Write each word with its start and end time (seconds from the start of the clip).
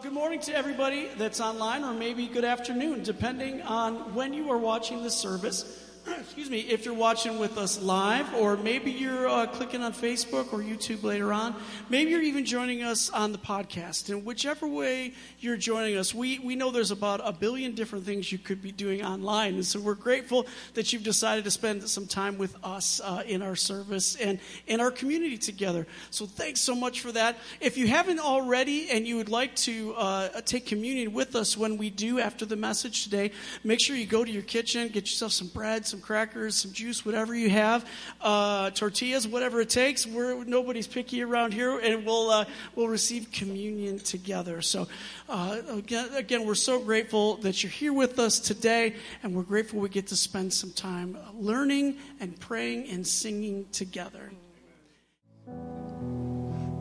good 0.00 0.12
morning 0.12 0.38
to 0.38 0.54
everybody 0.54 1.08
that's 1.16 1.40
online, 1.40 1.82
or 1.82 1.92
maybe 1.92 2.28
good 2.28 2.44
afternoon, 2.44 3.02
depending 3.02 3.60
on 3.62 4.14
when 4.14 4.32
you 4.32 4.48
are 4.50 4.58
watching 4.58 5.02
the 5.02 5.10
service. 5.10 5.87
Excuse 6.16 6.48
me, 6.48 6.60
if 6.60 6.84
you're 6.84 6.94
watching 6.94 7.38
with 7.38 7.58
us 7.58 7.80
live, 7.82 8.32
or 8.34 8.56
maybe 8.56 8.90
you're 8.90 9.28
uh, 9.28 9.46
clicking 9.46 9.82
on 9.82 9.92
Facebook 9.92 10.52
or 10.52 10.60
YouTube 10.60 11.02
later 11.02 11.32
on. 11.32 11.54
Maybe 11.90 12.12
you're 12.12 12.22
even 12.22 12.44
joining 12.46 12.82
us 12.82 13.10
on 13.10 13.32
the 13.32 13.38
podcast. 13.38 14.08
And 14.08 14.24
whichever 14.24 14.66
way 14.66 15.12
you're 15.40 15.56
joining 15.56 15.96
us, 15.96 16.14
we, 16.14 16.38
we 16.38 16.56
know 16.56 16.70
there's 16.70 16.90
about 16.90 17.20
a 17.22 17.32
billion 17.32 17.74
different 17.74 18.06
things 18.06 18.32
you 18.32 18.38
could 18.38 18.62
be 18.62 18.72
doing 18.72 19.04
online. 19.04 19.54
And 19.54 19.66
so 19.66 19.80
we're 19.80 19.94
grateful 19.94 20.46
that 20.74 20.92
you've 20.92 21.02
decided 21.02 21.44
to 21.44 21.50
spend 21.50 21.86
some 21.88 22.06
time 22.06 22.38
with 22.38 22.56
us 22.64 23.00
uh, 23.04 23.22
in 23.26 23.42
our 23.42 23.56
service 23.56 24.16
and 24.16 24.38
in 24.66 24.80
our 24.80 24.90
community 24.90 25.36
together. 25.36 25.86
So 26.10 26.24
thanks 26.24 26.60
so 26.60 26.74
much 26.74 27.00
for 27.00 27.12
that. 27.12 27.36
If 27.60 27.76
you 27.76 27.86
haven't 27.86 28.20
already 28.20 28.90
and 28.90 29.06
you 29.06 29.16
would 29.16 29.28
like 29.28 29.54
to 29.56 29.94
uh, 29.94 30.40
take 30.42 30.66
communion 30.66 31.12
with 31.12 31.36
us 31.36 31.56
when 31.56 31.76
we 31.76 31.90
do 31.90 32.18
after 32.18 32.46
the 32.46 32.56
message 32.56 33.04
today, 33.04 33.32
make 33.62 33.80
sure 33.80 33.94
you 33.94 34.06
go 34.06 34.24
to 34.24 34.30
your 34.30 34.42
kitchen, 34.42 34.88
get 34.88 35.04
yourself 35.04 35.32
some 35.32 35.48
bread, 35.48 35.86
some 35.86 35.97
crackers, 36.00 36.56
some 36.56 36.72
juice, 36.72 37.04
whatever 37.04 37.34
you 37.34 37.50
have, 37.50 37.84
uh, 38.20 38.70
tortillas, 38.70 39.26
whatever 39.26 39.60
it 39.60 39.70
takes. 39.70 40.06
We're, 40.06 40.44
nobody's 40.44 40.86
picky 40.86 41.22
around 41.22 41.54
here, 41.54 41.78
and 41.78 42.04
we'll, 42.04 42.30
uh, 42.30 42.44
we'll 42.74 42.88
receive 42.88 43.30
communion 43.32 43.98
together. 43.98 44.62
So, 44.62 44.88
uh, 45.28 45.60
again, 45.68 46.08
again, 46.14 46.46
we're 46.46 46.54
so 46.54 46.80
grateful 46.80 47.36
that 47.38 47.62
you're 47.62 47.70
here 47.70 47.92
with 47.92 48.18
us 48.18 48.40
today, 48.40 48.94
and 49.22 49.34
we're 49.34 49.42
grateful 49.42 49.80
we 49.80 49.88
get 49.88 50.06
to 50.08 50.16
spend 50.16 50.52
some 50.52 50.72
time 50.72 51.16
learning 51.34 51.96
and 52.20 52.38
praying 52.40 52.88
and 52.90 53.06
singing 53.06 53.66
together. 53.72 54.30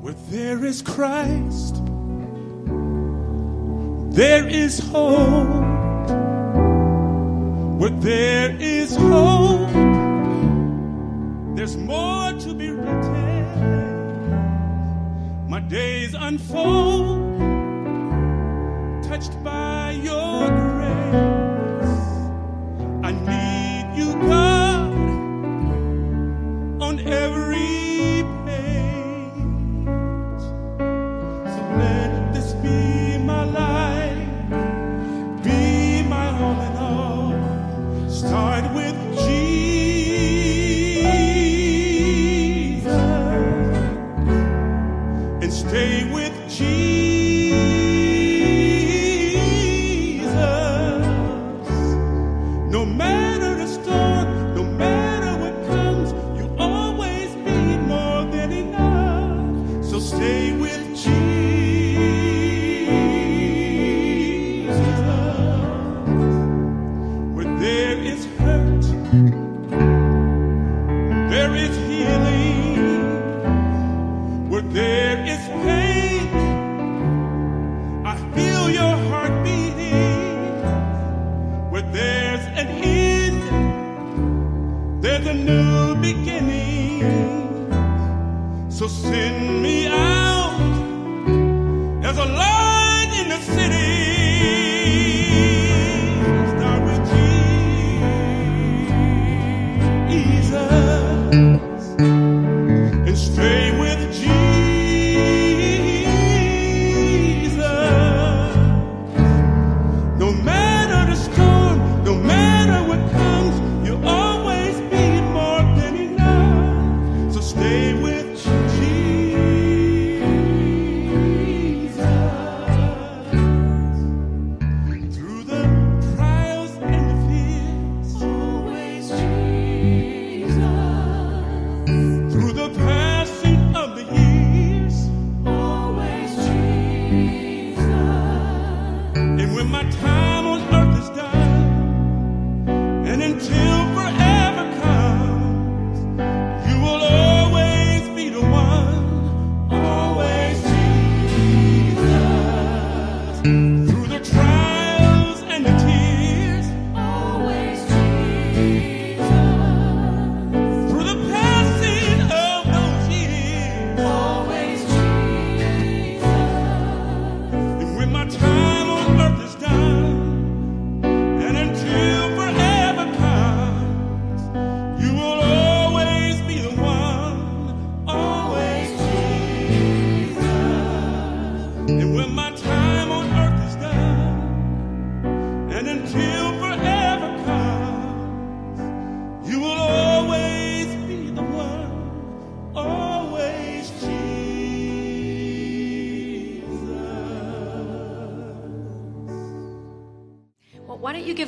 Where 0.02 0.16
there 0.30 0.64
is 0.66 0.82
Christ, 0.82 1.76
there 4.16 4.48
is 4.48 4.80
hope. 4.80 6.37
Where 7.78 7.92
there 7.92 8.56
is 8.60 8.96
hope, 8.96 9.72
there's 11.56 11.78
more 11.78 12.34
to 12.34 12.54
be 12.56 12.72
written. 12.72 13.46
My 15.48 15.60
days 15.60 16.16
unfold, 16.16 17.40
touched 19.04 19.44
by 19.44 19.92
your 19.92 20.50
grace. 20.50 22.00
I 23.04 23.12
need 23.12 23.96
you, 23.96 24.14
God, 24.28 24.57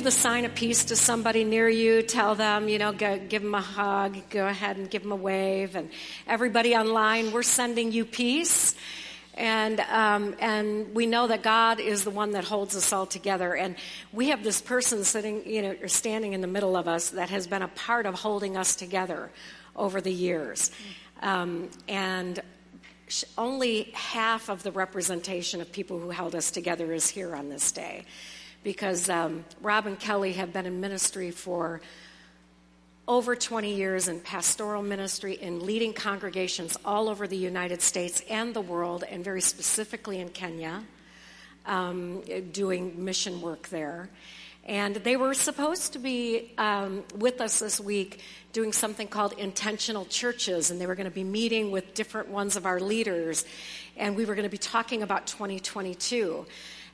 give 0.00 0.04
the 0.06 0.10
sign 0.10 0.46
of 0.46 0.54
peace 0.54 0.86
to 0.86 0.96
somebody 0.96 1.44
near 1.44 1.68
you? 1.68 2.00
Tell 2.00 2.34
them, 2.34 2.70
you 2.70 2.78
know, 2.78 2.90
go, 2.90 3.18
give 3.18 3.42
them 3.42 3.54
a 3.54 3.60
hug. 3.60 4.16
Go 4.30 4.46
ahead 4.46 4.78
and 4.78 4.88
give 4.88 5.02
them 5.02 5.12
a 5.12 5.16
wave. 5.16 5.76
And 5.76 5.90
everybody 6.26 6.74
online, 6.74 7.32
we're 7.32 7.42
sending 7.42 7.92
you 7.92 8.06
peace. 8.06 8.74
And 9.34 9.78
um, 9.80 10.36
and 10.40 10.94
we 10.94 11.04
know 11.04 11.26
that 11.26 11.42
God 11.42 11.80
is 11.80 12.02
the 12.02 12.10
one 12.10 12.30
that 12.30 12.44
holds 12.44 12.74
us 12.74 12.94
all 12.94 13.04
together. 13.04 13.54
And 13.54 13.76
we 14.10 14.30
have 14.30 14.42
this 14.42 14.62
person 14.62 15.04
sitting, 15.04 15.46
you 15.46 15.60
know, 15.60 15.76
or 15.82 15.88
standing 15.88 16.32
in 16.32 16.40
the 16.40 16.46
middle 16.46 16.78
of 16.78 16.88
us 16.88 17.10
that 17.10 17.28
has 17.28 17.46
been 17.46 17.60
a 17.60 17.68
part 17.68 18.06
of 18.06 18.14
holding 18.14 18.56
us 18.56 18.76
together 18.76 19.30
over 19.76 20.00
the 20.00 20.12
years. 20.12 20.70
Um, 21.20 21.68
and 21.88 22.40
only 23.36 23.90
half 23.92 24.48
of 24.48 24.62
the 24.62 24.72
representation 24.72 25.60
of 25.60 25.70
people 25.70 25.98
who 25.98 26.08
held 26.08 26.34
us 26.34 26.50
together 26.50 26.90
is 26.90 27.10
here 27.10 27.36
on 27.36 27.50
this 27.50 27.70
day 27.70 28.06
because 28.62 29.08
um, 29.08 29.44
Rob 29.60 29.86
and 29.86 29.98
Kelly 29.98 30.32
have 30.34 30.52
been 30.52 30.66
in 30.66 30.80
ministry 30.80 31.30
for 31.30 31.80
over 33.08 33.34
20 33.34 33.74
years 33.74 34.08
in 34.08 34.20
pastoral 34.20 34.82
ministry 34.82 35.34
in 35.34 35.64
leading 35.66 35.92
congregations 35.92 36.76
all 36.84 37.08
over 37.08 37.26
the 37.26 37.36
United 37.36 37.82
States 37.82 38.22
and 38.30 38.54
the 38.54 38.60
world, 38.60 39.02
and 39.08 39.24
very 39.24 39.40
specifically 39.40 40.20
in 40.20 40.28
Kenya. 40.28 40.84
um, 41.66 42.22
doing 42.52 43.04
mission 43.04 43.40
work 43.40 43.68
there. 43.68 44.08
And 44.64 44.96
they 44.96 45.16
were 45.16 45.34
supposed 45.34 45.94
to 45.94 45.98
be 45.98 46.52
um, 46.58 47.02
with 47.16 47.40
us 47.40 47.58
this 47.58 47.80
week 47.80 48.20
doing 48.52 48.72
something 48.72 49.08
called 49.08 49.32
intentional 49.32 50.04
churches, 50.04 50.70
and 50.70 50.80
they 50.80 50.86
were 50.86 50.94
going 50.94 51.08
to 51.08 51.14
be 51.14 51.24
meeting 51.24 51.70
with 51.70 51.94
different 51.94 52.28
ones 52.28 52.56
of 52.56 52.66
our 52.66 52.80
leaders, 52.80 53.44
and 53.96 54.16
we 54.16 54.24
were 54.24 54.34
going 54.34 54.44
to 54.44 54.50
be 54.50 54.58
talking 54.58 55.02
about 55.02 55.26
2022. 55.26 56.46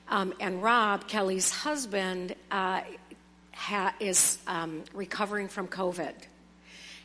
Um, 0.09 0.35
and 0.41 0.63
Rob, 0.63 1.09
Kelly's 1.09 1.51
husband, 1.51 2.35
uh, 2.51 2.83
ha- 3.53 3.95
is 3.99 4.39
um, 4.47 4.85
recovering 4.95 5.49
from 5.49 5.69
COVID. 5.69 6.13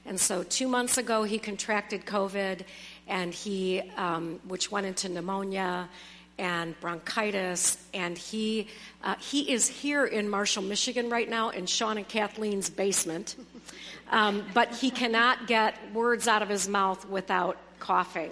And 0.05 0.19
so, 0.19 0.43
two 0.43 0.67
months 0.67 0.97
ago, 0.97 1.23
he 1.23 1.37
contracted 1.37 2.05
COVID, 2.05 2.61
and 3.07 3.33
he, 3.33 3.81
um, 3.97 4.39
which 4.47 4.71
went 4.71 4.87
into 4.87 5.09
pneumonia 5.09 5.89
and 6.37 6.79
bronchitis. 6.79 7.77
And 7.93 8.17
he, 8.17 8.67
uh, 9.03 9.15
he 9.19 9.51
is 9.51 9.67
here 9.67 10.05
in 10.05 10.27
Marshall, 10.27 10.63
Michigan 10.63 11.09
right 11.09 11.29
now 11.29 11.49
in 11.49 11.67
Sean 11.67 11.97
and 11.97 12.07
Kathleen's 12.07 12.69
basement. 12.69 13.35
Um, 14.09 14.43
but 14.53 14.75
he 14.75 14.91
cannot 14.91 15.47
get 15.47 15.93
words 15.93 16.27
out 16.27 16.41
of 16.41 16.49
his 16.49 16.67
mouth 16.67 17.07
without 17.07 17.57
coughing. 17.79 18.31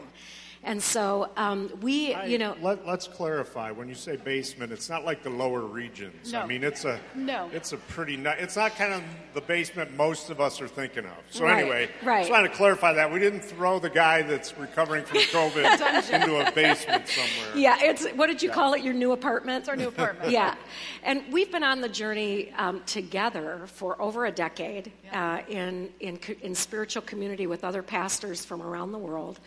And 0.62 0.84
so 0.84 1.30
um, 1.38 1.72
we, 1.82 2.14
I- 2.14 2.26
you 2.26 2.38
know, 2.38 2.56
Let, 2.62 2.86
us 2.86 3.08
clarify. 3.08 3.72
When 3.72 3.88
you 3.88 3.96
say 3.96 4.18
basement, 4.18 4.74
it's 4.74 4.90
not 4.90 5.06
like 5.06 5.24
the 5.24 5.30
lower 5.30 5.62
regions. 5.62 6.34
I 6.34 6.46
mean, 6.46 6.64
it's 6.66 6.84
a 6.84 7.00
No. 7.16 7.50
It's 7.54 7.72
a 7.72 7.78
pretty. 7.78 8.18
ni- 8.18 8.34
It's 8.38 8.58
not 8.58 8.76
kind 8.76 8.94
of 8.94 9.02
the 9.34 9.40
basement 9.42 9.96
most 9.96 10.30
of 10.30 10.42
us 10.42 10.60
are 10.60 10.68
thinking 10.68 11.06
of. 11.06 11.12
So 11.30 11.46
Right, 11.46 11.62
anyway, 11.62 11.90
right. 12.04 12.20
just 12.22 12.32
wanted 12.32 12.50
to 12.50 12.56
clarify 12.56 12.92
that 12.94 13.12
we 13.12 13.20
didn't 13.20 13.40
throw 13.40 13.80
the 13.80 13.90
guy 13.90 14.22
that's 14.22 14.58
recovering 14.58 15.06
from 15.06 15.18
COVID 15.32 16.14
into 16.14 16.46
a 16.46 16.52
basement 16.52 17.08
somewhere. 17.08 17.56
yeah, 17.58 17.78
it's 17.80 18.06
what 18.10 18.28
did 18.28 18.44
you 18.44 18.50
call 18.50 18.74
it? 18.74 18.84
Your 18.84 18.94
new 18.94 19.14
apartment? 19.14 19.60
It's 19.62 19.70
our 19.70 19.78
new 19.78 19.88
apartment. 19.88 20.32
yeah, 20.40 20.56
and 21.04 21.24
we've 21.32 21.52
been 21.52 21.64
on 21.64 21.80
the 21.80 21.90
journey 21.90 22.52
um, 22.58 22.82
together 22.86 23.62
for 23.68 24.00
over 24.02 24.26
a 24.26 24.32
decade 24.32 24.92
uh, 25.14 25.40
in, 25.48 25.90
in 26.02 26.20
in 26.42 26.54
spiritual 26.54 27.02
community 27.04 27.48
with 27.48 27.64
other 27.64 27.82
pastors 27.82 28.44
from 28.44 28.62
around 28.62 28.92
the 28.92 28.98
world, 29.00 29.40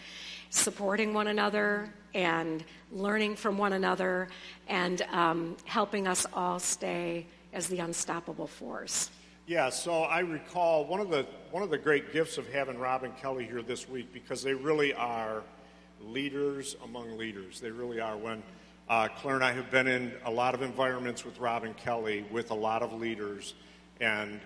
supporting 0.52 1.14
one 1.14 1.28
another 1.28 1.92
and 2.14 2.62
learning 2.92 3.34
from 3.34 3.56
one 3.56 3.72
another, 3.72 4.28
and 4.68 5.00
um, 5.10 5.56
helping 5.64 6.06
us 6.06 6.26
all 6.34 6.58
stay 6.58 7.26
as 7.54 7.66
the 7.68 7.78
unstoppable 7.78 8.46
force. 8.46 9.10
Yeah, 9.46 9.70
so 9.70 10.02
I 10.02 10.20
recall 10.20 10.84
one 10.84 11.00
of 11.00 11.10
the 11.10 11.26
one 11.50 11.62
of 11.62 11.70
the 11.70 11.78
great 11.78 12.12
gifts 12.12 12.38
of 12.38 12.48
having 12.52 12.78
Rob 12.78 13.02
and 13.02 13.16
Kelly 13.16 13.44
here 13.44 13.62
this 13.62 13.88
week 13.88 14.12
because 14.12 14.42
they 14.42 14.54
really 14.54 14.94
are 14.94 15.42
leaders 16.00 16.76
among 16.84 17.18
leaders. 17.18 17.58
They 17.58 17.70
really 17.70 17.98
are. 17.98 18.16
When 18.16 18.42
uh, 18.88 19.08
Claire 19.08 19.36
and 19.36 19.44
I 19.44 19.52
have 19.52 19.70
been 19.70 19.88
in 19.88 20.12
a 20.24 20.30
lot 20.30 20.54
of 20.54 20.62
environments 20.62 21.24
with 21.24 21.38
Rob 21.38 21.64
and 21.64 21.76
Kelly 21.76 22.24
with 22.30 22.50
a 22.50 22.54
lot 22.54 22.82
of 22.82 22.92
leaders, 22.92 23.54
and 24.00 24.38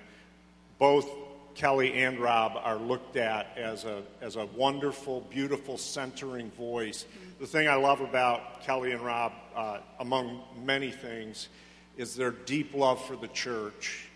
both 0.79 1.09
Kelly 1.57 1.95
and 1.95 2.19
Rob 2.21 2.53
are 2.63 2.77
looked 2.77 3.17
at 3.17 3.57
as 3.57 3.87
a 3.87 4.03
as 4.21 4.37
a 4.37 4.45
wonderful, 4.45 5.23
beautiful, 5.31 5.79
centering 5.79 6.51
voice. 6.51 7.07
The 7.41 7.47
thing 7.47 7.67
I 7.67 7.77
love 7.77 8.03
about 8.03 8.61
Kelly 8.61 8.93
and 8.93 9.01
Rob, 9.01 9.33
uh, 9.55 9.79
among 9.99 10.43
many 10.63 10.91
things, 10.91 11.49
is 11.97 12.15
their 12.15 12.31
deep 12.31 12.75
love 12.75 13.03
for 13.07 13.17
the 13.17 13.29
church 13.29 14.09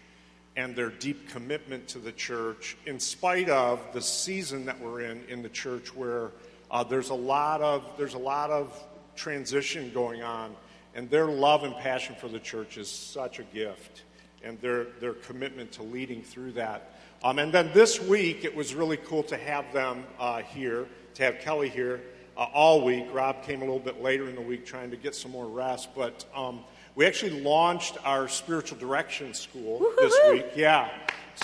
and 0.57 0.77
their 0.77 0.91
deep 0.91 1.31
commitment 1.31 1.89
to 1.89 1.99
the 1.99 2.13
church, 2.13 2.77
in 2.85 3.01
spite 3.01 3.49
of 3.49 3.81
the 3.95 4.03
season 4.03 4.67
that 4.67 4.79
we're 4.79 5.01
in 5.01 5.25
in 5.29 5.43
the 5.43 5.49
church, 5.49 5.97
where 5.97 6.33
uh, 6.71 6.85
there's 6.85 7.09
a 7.09 7.15
lot 7.15 7.63
of 7.63 7.83
there's 7.97 8.15
a 8.15 8.19
lot 8.19 8.51
of 8.51 8.79
transition 9.17 9.91
going 9.95 10.23
on, 10.23 10.55
and 10.95 11.09
their 11.09 11.27
love 11.27 11.65
and 11.65 11.75
passion 11.77 12.15
for 12.21 12.29
the 12.29 12.41
church 12.41 12.77
is 12.77 12.91
such 12.91 13.39
a 13.39 13.45
gift, 13.45 14.03
and 14.45 14.61
their 14.61 14.85
their 15.01 15.15
commitment 15.15 15.73
to 15.73 15.83
leading 15.83 16.23
through 16.23 16.53
that. 16.53 17.00
Um, 17.23 17.39
and 17.39 17.53
then 17.53 17.71
this 17.75 18.01
week, 18.01 18.45
it 18.45 18.55
was 18.55 18.75
really 18.75 18.97
cool 18.97 19.23
to 19.25 19.37
have 19.37 19.73
them 19.73 20.05
uh, 20.19 20.43
here, 20.43 20.87
to 21.15 21.23
have 21.23 21.41
Kelly 21.41 21.69
here 21.69 22.01
uh, 22.37 22.47
all 22.55 22.85
week. 22.85 23.07
Rob 23.13 23.43
came 23.43 23.63
a 23.63 23.65
little 23.65 23.79
bit 23.79 24.03
later 24.03 24.29
in 24.29 24.35
the 24.35 24.41
week, 24.41 24.65
trying 24.65 24.91
to 24.91 24.97
get 24.97 25.15
some 25.15 25.31
more 25.31 25.47
rest, 25.47 25.91
but. 25.95 26.25
Um, 26.35 26.61
we 26.97 27.07
actually 27.07 27.41
launched 27.41 27.99
our 28.05 28.29
spiritual 28.29 28.77
direction 28.77 29.33
school 29.33 29.93
this 29.99 30.15
week. 30.31 30.47
Yeah. 30.57 30.91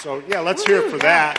So, 0.01 0.23
yeah, 0.29 0.41
let's 0.41 0.67
hear 0.67 0.79
it 0.83 0.91
for 0.91 0.99
that, 0.99 1.39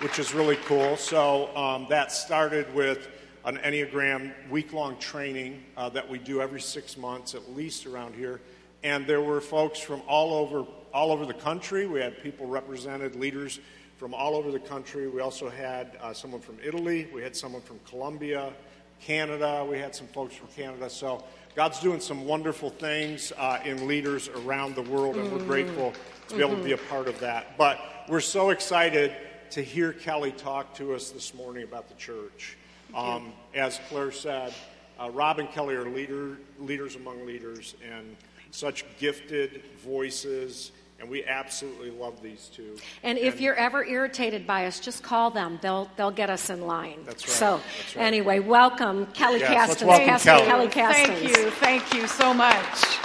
which 0.00 0.18
is 0.18 0.32
really 0.32 0.56
cool. 0.64 0.96
So, 0.96 1.54
um, 1.54 1.86
that 1.90 2.12
started 2.12 2.74
with 2.74 3.08
an 3.44 3.58
Enneagram 3.58 4.32
week 4.50 4.72
long 4.72 4.96
training 4.98 5.62
uh, 5.76 5.90
that 5.90 6.08
we 6.08 6.18
do 6.18 6.40
every 6.40 6.60
six 6.60 6.96
months, 6.96 7.34
at 7.34 7.54
least 7.54 7.86
around 7.86 8.14
here. 8.14 8.40
And 8.82 9.06
there 9.06 9.20
were 9.20 9.40
folks 9.40 9.78
from 9.78 10.02
all 10.08 10.32
over, 10.34 10.66
all 10.92 11.12
over 11.12 11.26
the 11.26 11.34
country. 11.34 11.86
We 11.86 12.00
had 12.00 12.22
people 12.22 12.46
represented, 12.46 13.16
leaders 13.16 13.60
from 13.96 14.14
all 14.14 14.34
over 14.34 14.50
the 14.50 14.60
country. 14.60 15.08
We 15.08 15.20
also 15.20 15.48
had 15.48 15.98
uh, 16.00 16.12
someone 16.12 16.40
from 16.40 16.58
Italy, 16.64 17.08
we 17.12 17.22
had 17.22 17.36
someone 17.36 17.62
from 17.62 17.78
Colombia, 17.88 18.52
Canada, 19.00 19.66
we 19.68 19.78
had 19.78 19.94
some 19.94 20.06
folks 20.08 20.34
from 20.34 20.48
Canada. 20.48 20.88
So, 20.90 21.24
God's 21.56 21.80
doing 21.80 22.00
some 22.00 22.26
wonderful 22.26 22.70
things 22.70 23.32
uh, 23.36 23.58
in 23.64 23.88
leaders 23.88 24.28
around 24.28 24.76
the 24.76 24.82
world, 24.82 25.16
and 25.16 25.32
we're 25.32 25.44
grateful 25.44 25.92
to 26.28 26.36
be 26.36 26.42
able 26.42 26.56
to 26.56 26.62
be 26.62 26.72
a 26.72 26.78
part 26.78 27.08
of 27.08 27.18
that. 27.20 27.58
But 27.58 27.80
we're 28.08 28.20
so 28.20 28.50
excited 28.50 29.12
to 29.50 29.60
hear 29.60 29.92
Kelly 29.92 30.30
talk 30.30 30.74
to 30.74 30.94
us 30.94 31.10
this 31.10 31.34
morning 31.34 31.64
about 31.64 31.88
the 31.88 31.94
church. 31.94 32.56
Um, 32.94 33.32
as 33.52 33.80
Claire 33.88 34.12
said, 34.12 34.54
uh, 35.00 35.10
Rob 35.10 35.40
and 35.40 35.50
Kelly 35.50 35.74
are 35.74 35.88
leader, 35.88 36.38
leaders 36.60 36.94
among 36.94 37.26
leaders 37.26 37.74
and 37.84 38.16
such 38.52 38.84
gifted 38.98 39.62
voices, 39.84 40.72
and 41.00 41.08
we 41.08 41.24
absolutely 41.24 41.90
love 41.90 42.22
these 42.22 42.50
two. 42.54 42.76
And 43.02 43.16
if 43.16 43.40
you're 43.40 43.54
ever 43.54 43.84
irritated 43.84 44.46
by 44.46 44.66
us, 44.66 44.80
just 44.80 45.02
call 45.02 45.30
them. 45.30 45.58
They'll 45.62 45.90
they'll 45.96 46.10
get 46.10 46.30
us 46.30 46.50
in 46.50 46.66
line. 46.66 47.00
That's 47.06 47.26
right. 47.26 47.32
So 47.36 47.60
That's 47.78 47.96
right. 47.96 48.04
anyway, 48.06 48.38
welcome 48.40 49.06
Kelly 49.06 49.40
Yes, 49.40 49.50
let's 49.50 49.82
Castens. 49.82 49.88
welcome 49.88 50.08
Pastor 50.08 50.30
Kelly. 50.30 50.46
Kelly 50.46 50.68
Castens. 50.68 51.18
Thank 51.18 51.36
you. 51.36 51.50
Thank 51.50 51.94
you 51.94 52.06
so 52.06 52.34
much. 52.34 52.98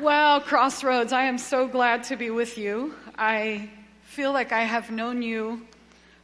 Well, 0.00 0.40
Crossroads, 0.40 1.12
I 1.12 1.24
am 1.24 1.38
so 1.38 1.66
glad 1.66 2.04
to 2.04 2.16
be 2.16 2.30
with 2.30 2.58
you. 2.58 2.94
I 3.16 3.70
feel 4.02 4.32
like 4.32 4.52
I 4.52 4.62
have 4.62 4.90
known 4.90 5.22
you 5.22 5.62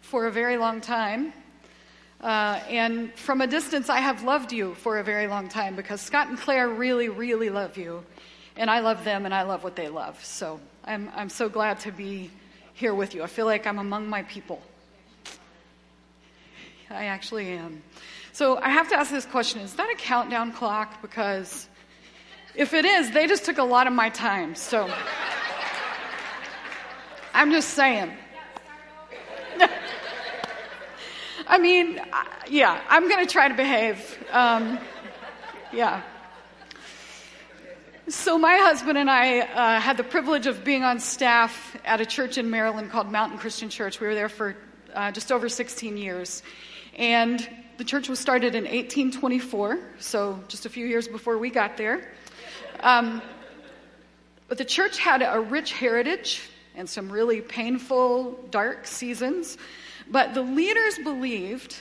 for 0.00 0.26
a 0.26 0.30
very 0.30 0.56
long 0.56 0.80
time. 0.80 1.32
Uh, 2.20 2.60
and 2.68 3.14
from 3.14 3.40
a 3.40 3.46
distance, 3.46 3.88
I 3.88 4.00
have 4.00 4.24
loved 4.24 4.52
you 4.52 4.74
for 4.74 4.98
a 4.98 5.04
very 5.04 5.26
long 5.26 5.48
time 5.48 5.74
because 5.74 6.02
Scott 6.02 6.28
and 6.28 6.36
Claire 6.38 6.68
really, 6.68 7.08
really 7.08 7.48
love 7.48 7.78
you. 7.78 8.04
And 8.56 8.70
I 8.70 8.80
love 8.80 9.04
them 9.04 9.24
and 9.24 9.34
I 9.34 9.42
love 9.42 9.64
what 9.64 9.76
they 9.76 9.88
love. 9.88 10.22
So 10.24 10.60
I'm, 10.84 11.10
I'm 11.14 11.28
so 11.28 11.48
glad 11.48 11.80
to 11.80 11.92
be 11.92 12.30
here 12.74 12.94
with 12.94 13.14
you. 13.14 13.22
I 13.22 13.26
feel 13.26 13.46
like 13.46 13.66
I'm 13.66 13.78
among 13.78 14.08
my 14.08 14.22
people. 14.24 14.60
I 16.90 17.04
actually 17.04 17.48
am. 17.50 17.82
So 18.32 18.58
I 18.58 18.70
have 18.70 18.88
to 18.88 18.96
ask 18.96 19.10
this 19.10 19.26
question 19.26 19.60
Is 19.60 19.74
that 19.74 19.90
a 19.90 19.96
countdown 19.96 20.52
clock? 20.52 21.00
Because 21.02 21.68
if 22.54 22.74
it 22.74 22.84
is, 22.84 23.10
they 23.12 23.26
just 23.26 23.44
took 23.44 23.58
a 23.58 23.62
lot 23.62 23.86
of 23.86 23.92
my 23.92 24.08
time. 24.08 24.54
So 24.54 24.92
I'm 27.32 27.52
just 27.52 27.70
saying. 27.70 28.12
I 31.46 31.58
mean, 31.58 32.00
yeah, 32.48 32.80
I'm 32.88 33.08
going 33.08 33.24
to 33.26 33.32
try 33.32 33.48
to 33.48 33.54
behave. 33.54 34.18
Um, 34.32 34.78
yeah. 35.72 36.02
So, 38.10 38.38
my 38.38 38.56
husband 38.56 38.98
and 38.98 39.08
I 39.08 39.38
uh, 39.38 39.78
had 39.78 39.96
the 39.96 40.02
privilege 40.02 40.48
of 40.48 40.64
being 40.64 40.82
on 40.82 40.98
staff 40.98 41.76
at 41.84 42.00
a 42.00 42.04
church 42.06 42.38
in 42.38 42.50
Maryland 42.50 42.90
called 42.90 43.08
Mountain 43.08 43.38
Christian 43.38 43.68
Church. 43.68 44.00
We 44.00 44.08
were 44.08 44.16
there 44.16 44.28
for 44.28 44.56
uh, 44.92 45.12
just 45.12 45.30
over 45.30 45.48
16 45.48 45.96
years. 45.96 46.42
And 46.96 47.48
the 47.76 47.84
church 47.84 48.08
was 48.08 48.18
started 48.18 48.56
in 48.56 48.64
1824, 48.64 49.78
so 50.00 50.42
just 50.48 50.66
a 50.66 50.68
few 50.68 50.86
years 50.86 51.06
before 51.06 51.38
we 51.38 51.50
got 51.50 51.76
there. 51.76 52.10
Um, 52.80 53.22
but 54.48 54.58
the 54.58 54.64
church 54.64 54.98
had 54.98 55.22
a 55.22 55.40
rich 55.40 55.72
heritage 55.72 56.42
and 56.74 56.90
some 56.90 57.12
really 57.12 57.40
painful, 57.40 58.32
dark 58.50 58.88
seasons. 58.88 59.56
But 60.10 60.34
the 60.34 60.42
leaders 60.42 60.98
believed 60.98 61.76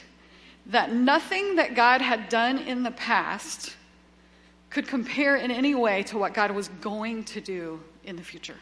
that 0.67 0.93
nothing 0.93 1.55
that 1.55 1.73
God 1.73 2.01
had 2.01 2.29
done 2.29 2.59
in 2.59 2.83
the 2.83 2.91
past 2.91 3.75
could 4.69 4.87
compare 4.87 5.35
in 5.35 5.51
any 5.51 5.75
way 5.75 6.03
to 6.03 6.17
what 6.17 6.33
God 6.33 6.51
was 6.51 6.67
going 6.81 7.23
to 7.25 7.41
do 7.41 7.79
in 8.03 8.15
the 8.15 8.23
future. 8.23 8.57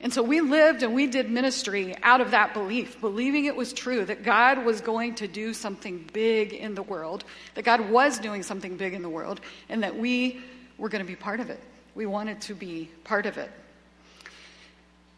And 0.00 0.12
so 0.12 0.20
we 0.20 0.40
lived 0.40 0.82
and 0.82 0.94
we 0.94 1.06
did 1.06 1.30
ministry 1.30 1.96
out 2.02 2.20
of 2.20 2.32
that 2.32 2.54
belief, 2.54 3.00
believing 3.00 3.44
it 3.44 3.54
was 3.54 3.72
true 3.72 4.04
that 4.04 4.24
God 4.24 4.64
was 4.64 4.80
going 4.80 5.14
to 5.16 5.28
do 5.28 5.54
something 5.54 6.08
big 6.12 6.52
in 6.52 6.74
the 6.74 6.82
world, 6.82 7.24
that 7.54 7.62
God 7.62 7.88
was 7.88 8.18
doing 8.18 8.42
something 8.42 8.76
big 8.76 8.94
in 8.94 9.02
the 9.02 9.08
world, 9.08 9.40
and 9.68 9.84
that 9.84 9.96
we 9.96 10.40
were 10.76 10.88
going 10.88 11.04
to 11.04 11.08
be 11.08 11.14
part 11.14 11.38
of 11.38 11.50
it. 11.50 11.60
We 11.94 12.06
wanted 12.06 12.40
to 12.42 12.54
be 12.54 12.90
part 13.04 13.26
of 13.26 13.38
it. 13.38 13.50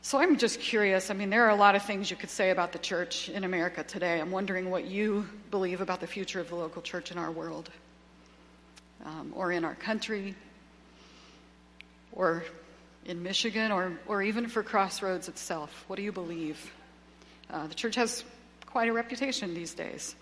So 0.03 0.19
I'm 0.19 0.37
just 0.37 0.61
curious. 0.61 1.11
I 1.11 1.15
mean, 1.15 1.31
there 1.31 1.47
are 1.47 1.51
a 1.51 1.57
lot 1.57 1.77
of 1.77 1.83
things 1.83 2.11
you 2.11 2.17
could 2.19 2.29
say 2.29 2.51
about 2.51 2.73
the 2.73 2.79
church 2.79 3.31
in 3.31 3.45
America 3.45 3.83
today. 3.83 4.21
I'm 4.21 4.31
wondering 4.31 4.71
what 4.71 4.85
you 4.85 5.27
believe 5.51 5.81
about 5.81 6.01
the 6.01 6.07
future 6.07 6.41
of 6.41 6.51
the 6.51 6.57
local 6.57 6.83
church 6.83 7.11
in 7.11 7.17
our 7.17 7.31
world. 7.31 7.71
Um, 9.05 9.33
or 9.35 9.53
in 9.53 9.65
our 9.65 9.75
country, 9.75 10.35
or 12.13 12.45
in 13.05 13.23
Michigan, 13.23 13.73
or, 13.73 13.99
or 14.07 14.23
even 14.23 14.49
for 14.49 14.63
Crossroads 14.63 15.29
itself? 15.29 15.85
What 15.89 15.97
do 15.97 16.03
you 16.03 16.13
believe? 16.13 16.73
Uh, 17.51 17.67
the 17.67 17.75
church 17.75 17.95
has 17.97 18.25
quite 18.67 18.89
a 18.89 18.93
reputation 18.93 19.55
these 19.55 19.75
days. 19.75 20.15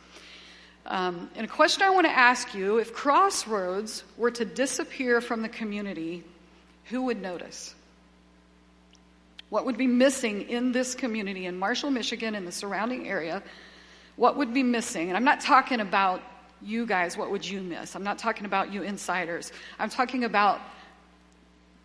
Um, 0.86 1.30
and 1.36 1.44
a 1.44 1.48
question 1.48 1.82
I 1.82 1.90
want 1.90 2.06
to 2.06 2.12
ask 2.12 2.54
you 2.54 2.78
if 2.78 2.92
Crossroads 2.92 4.02
were 4.16 4.32
to 4.32 4.44
disappear 4.44 5.20
from 5.20 5.42
the 5.42 5.48
community, 5.48 6.24
who 6.86 7.02
would 7.02 7.22
notice? 7.22 7.74
What 9.48 9.66
would 9.66 9.76
be 9.76 9.86
missing 9.86 10.48
in 10.48 10.72
this 10.72 10.94
community 10.94 11.46
in 11.46 11.58
Marshall, 11.58 11.90
Michigan, 11.90 12.34
and 12.34 12.46
the 12.46 12.52
surrounding 12.52 13.06
area? 13.06 13.42
What 14.16 14.36
would 14.38 14.52
be 14.52 14.62
missing? 14.62 15.08
And 15.08 15.16
I'm 15.16 15.24
not 15.24 15.40
talking 15.40 15.80
about 15.80 16.22
you 16.64 16.86
guys, 16.86 17.16
what 17.16 17.30
would 17.30 17.48
you 17.48 17.60
miss? 17.60 17.94
I'm 17.94 18.04
not 18.04 18.18
talking 18.18 18.46
about 18.46 18.72
you 18.72 18.82
insiders. 18.82 19.52
I'm 19.78 19.90
talking 19.90 20.24
about 20.24 20.60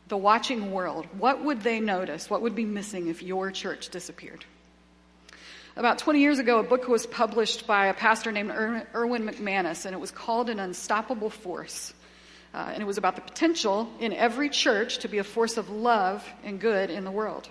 the 0.07 0.17
watching 0.17 0.71
world. 0.71 1.05
What 1.17 1.43
would 1.43 1.61
they 1.61 1.79
notice? 1.79 2.29
What 2.29 2.41
would 2.41 2.55
be 2.55 2.65
missing 2.65 3.07
if 3.07 3.21
your 3.21 3.51
church 3.51 3.89
disappeared? 3.89 4.45
About 5.75 5.99
20 5.99 6.21
years 6.21 6.39
ago, 6.39 6.59
a 6.59 6.63
book 6.63 6.87
was 6.87 7.05
published 7.05 7.67
by 7.67 7.87
a 7.87 7.93
pastor 7.93 8.31
named 8.31 8.49
er-, 8.49 8.87
Erwin 8.95 9.27
McManus, 9.27 9.85
and 9.85 9.93
it 9.93 9.99
was 9.99 10.09
called 10.09 10.49
An 10.49 10.59
Unstoppable 10.59 11.29
Force. 11.29 11.93
Uh, 12.53 12.71
and 12.73 12.81
it 12.81 12.85
was 12.85 12.97
about 12.97 13.15
the 13.15 13.21
potential 13.21 13.87
in 13.99 14.11
every 14.13 14.49
church 14.49 14.99
to 14.99 15.07
be 15.07 15.19
a 15.19 15.23
force 15.23 15.57
of 15.57 15.69
love 15.69 16.27
and 16.43 16.59
good 16.59 16.89
in 16.89 17.03
the 17.03 17.11
world. 17.11 17.47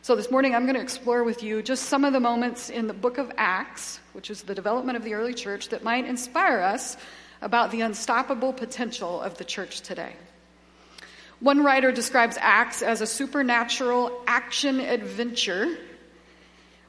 So 0.00 0.16
this 0.16 0.30
morning, 0.30 0.54
I'm 0.54 0.62
going 0.62 0.76
to 0.76 0.80
explore 0.80 1.24
with 1.24 1.42
you 1.42 1.62
just 1.62 1.86
some 1.86 2.04
of 2.04 2.12
the 2.12 2.20
moments 2.20 2.70
in 2.70 2.86
the 2.86 2.94
book 2.94 3.18
of 3.18 3.30
Acts, 3.36 4.00
which 4.16 4.30
is 4.30 4.40
the 4.44 4.54
development 4.54 4.96
of 4.96 5.04
the 5.04 5.12
early 5.12 5.34
church, 5.34 5.68
that 5.68 5.84
might 5.84 6.06
inspire 6.06 6.60
us 6.60 6.96
about 7.42 7.70
the 7.70 7.82
unstoppable 7.82 8.50
potential 8.50 9.20
of 9.20 9.36
the 9.36 9.44
church 9.44 9.82
today. 9.82 10.16
One 11.40 11.62
writer 11.62 11.92
describes 11.92 12.38
Acts 12.40 12.80
as 12.80 13.02
a 13.02 13.06
supernatural 13.06 14.22
action 14.26 14.80
adventure 14.80 15.76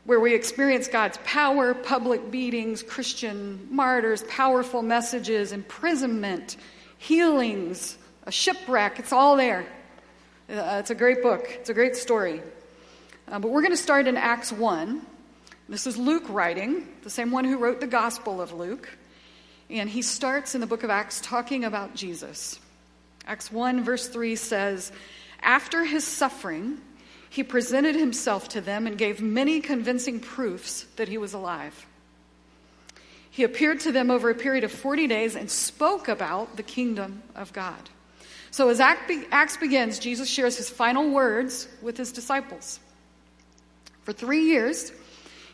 where 0.05 0.21
we 0.21 0.33
experience 0.33 0.87
God's 0.87 1.19
power, 1.25 1.73
public 1.73 2.31
beatings, 2.31 2.81
Christian 2.81 3.67
martyrs, 3.69 4.23
powerful 4.29 4.81
messages, 4.81 5.51
imprisonment, 5.51 6.55
healings, 6.97 7.97
a 8.23 8.31
shipwreck. 8.31 8.99
It's 8.99 9.11
all 9.11 9.35
there. 9.35 9.65
Uh, 10.49 10.77
it's 10.79 10.91
a 10.91 10.95
great 10.95 11.21
book, 11.21 11.45
it's 11.49 11.69
a 11.69 11.73
great 11.73 11.97
story. 11.97 12.41
Uh, 13.27 13.39
but 13.39 13.51
we're 13.51 13.63
going 13.63 13.73
to 13.73 13.75
start 13.75 14.07
in 14.07 14.15
Acts 14.15 14.53
1. 14.53 15.01
This 15.69 15.85
is 15.85 15.97
Luke 15.97 16.23
writing, 16.29 16.87
the 17.03 17.09
same 17.09 17.29
one 17.29 17.43
who 17.43 17.57
wrote 17.57 17.81
the 17.81 17.87
Gospel 17.87 18.39
of 18.39 18.53
Luke. 18.53 18.89
And 19.69 19.89
he 19.89 20.01
starts 20.01 20.55
in 20.55 20.61
the 20.61 20.67
book 20.67 20.83
of 20.83 20.89
Acts 20.89 21.19
talking 21.19 21.65
about 21.65 21.93
Jesus. 21.93 22.57
Acts 23.25 23.51
1, 23.51 23.83
verse 23.83 24.07
3 24.07 24.37
says, 24.37 24.93
After 25.41 25.83
his 25.83 26.05
suffering, 26.05 26.77
he 27.29 27.43
presented 27.43 27.95
himself 27.95 28.47
to 28.49 28.61
them 28.61 28.87
and 28.87 28.97
gave 28.97 29.21
many 29.21 29.59
convincing 29.59 30.21
proofs 30.21 30.83
that 30.95 31.09
he 31.09 31.17
was 31.17 31.33
alive. 31.33 31.85
He 33.29 33.43
appeared 33.43 33.81
to 33.81 33.91
them 33.91 34.09
over 34.09 34.29
a 34.29 34.35
period 34.35 34.63
of 34.63 34.71
40 34.71 35.07
days 35.07 35.35
and 35.35 35.51
spoke 35.51 36.07
about 36.07 36.55
the 36.55 36.63
kingdom 36.63 37.21
of 37.35 37.51
God. 37.51 37.89
So, 38.51 38.69
as 38.69 38.79
Acts 38.79 39.57
begins, 39.57 39.99
Jesus 39.99 40.29
shares 40.29 40.55
his 40.55 40.69
final 40.69 41.09
words 41.11 41.67
with 41.81 41.97
his 41.97 42.13
disciples. 42.13 42.79
For 44.03 44.13
three 44.13 44.45
years, 44.45 44.93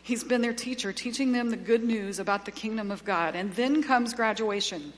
he's 0.04 0.22
been 0.22 0.40
their 0.40 0.52
teacher, 0.52 0.92
teaching 0.92 1.32
them 1.32 1.50
the 1.50 1.56
good 1.56 1.82
news 1.82 2.20
about 2.20 2.44
the 2.44 2.52
kingdom 2.52 2.92
of 2.92 3.04
God. 3.04 3.34
And 3.34 3.52
then 3.54 3.82
comes 3.82 4.14
graduation. 4.14 4.92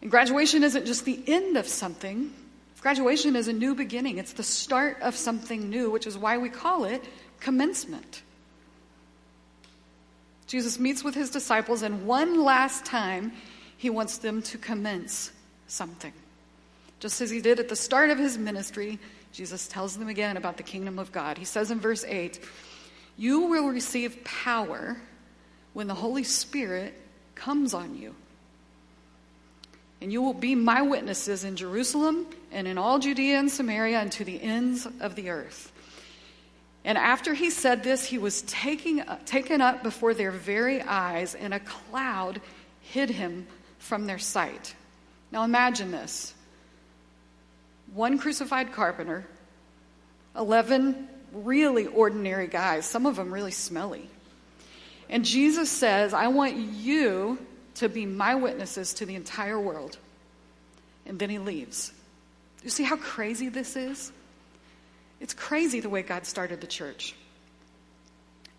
And 0.00 0.10
graduation 0.10 0.62
isn't 0.62 0.86
just 0.86 1.04
the 1.04 1.22
end 1.26 1.58
of 1.58 1.68
something, 1.68 2.32
Graduation 2.80 3.36
is 3.36 3.46
a 3.46 3.52
new 3.52 3.74
beginning, 3.74 4.18
it's 4.18 4.32
the 4.32 4.42
start 4.42 4.98
of 5.02 5.14
something 5.14 5.68
new, 5.68 5.90
which 5.90 6.06
is 6.06 6.16
why 6.16 6.38
we 6.38 6.48
call 6.48 6.84
it 6.84 7.04
commencement. 7.38 8.22
Jesus 10.46 10.78
meets 10.78 11.04
with 11.04 11.14
his 11.14 11.30
disciples, 11.30 11.82
and 11.82 12.06
one 12.06 12.42
last 12.42 12.84
time, 12.84 13.32
he 13.76 13.90
wants 13.90 14.18
them 14.18 14.42
to 14.42 14.58
commence 14.58 15.30
something. 15.66 16.12
Just 17.00 17.20
as 17.20 17.30
he 17.30 17.40
did 17.40 17.60
at 17.60 17.68
the 17.68 17.76
start 17.76 18.10
of 18.10 18.18
his 18.18 18.36
ministry, 18.36 18.98
Jesus 19.32 19.68
tells 19.68 19.96
them 19.96 20.08
again 20.08 20.36
about 20.36 20.56
the 20.56 20.62
kingdom 20.62 20.98
of 20.98 21.12
God. 21.12 21.38
He 21.38 21.44
says 21.44 21.70
in 21.70 21.80
verse 21.80 22.04
8, 22.04 22.40
You 23.20 23.40
will 23.40 23.68
receive 23.68 24.24
power 24.24 24.96
when 25.74 25.88
the 25.88 25.94
Holy 25.94 26.24
Spirit 26.24 26.94
comes 27.34 27.74
on 27.74 27.94
you. 27.94 28.14
And 30.00 30.10
you 30.10 30.22
will 30.22 30.32
be 30.32 30.54
my 30.54 30.80
witnesses 30.80 31.44
in 31.44 31.54
Jerusalem 31.56 32.26
and 32.50 32.66
in 32.66 32.78
all 32.78 32.98
Judea 32.98 33.38
and 33.38 33.50
Samaria 33.50 34.00
and 34.00 34.10
to 34.12 34.24
the 34.24 34.42
ends 34.42 34.88
of 35.00 35.16
the 35.16 35.28
earth. 35.28 35.70
And 36.82 36.96
after 36.96 37.34
he 37.34 37.50
said 37.50 37.82
this, 37.82 38.06
he 38.06 38.16
was 38.16 38.40
taking, 38.40 39.02
uh, 39.02 39.18
taken 39.26 39.60
up 39.60 39.82
before 39.82 40.14
their 40.14 40.30
very 40.30 40.80
eyes, 40.80 41.34
and 41.34 41.52
a 41.52 41.60
cloud 41.60 42.40
hid 42.80 43.10
him 43.10 43.46
from 43.78 44.06
their 44.06 44.18
sight. 44.18 44.74
Now 45.30 45.44
imagine 45.44 45.90
this 45.90 46.32
one 47.92 48.18
crucified 48.18 48.72
carpenter, 48.72 49.26
11 50.34 51.06
really 51.32 51.86
ordinary 51.86 52.46
guys, 52.46 52.86
some 52.86 53.06
of 53.06 53.16
them 53.16 53.32
really 53.32 53.50
smelly. 53.50 54.08
And 55.08 55.24
Jesus 55.24 55.70
says, 55.70 56.14
I 56.14 56.28
want 56.28 56.56
you 56.56 57.38
to 57.76 57.88
be 57.88 58.06
my 58.06 58.34
witnesses 58.34 58.94
to 58.94 59.06
the 59.06 59.14
entire 59.14 59.58
world. 59.58 59.98
And 61.06 61.18
then 61.18 61.30
he 61.30 61.38
leaves. 61.38 61.92
You 62.62 62.70
see 62.70 62.84
how 62.84 62.96
crazy 62.96 63.48
this 63.48 63.76
is? 63.76 64.12
It's 65.20 65.34
crazy 65.34 65.80
the 65.80 65.88
way 65.88 66.02
God 66.02 66.26
started 66.26 66.60
the 66.60 66.66
church. 66.66 67.14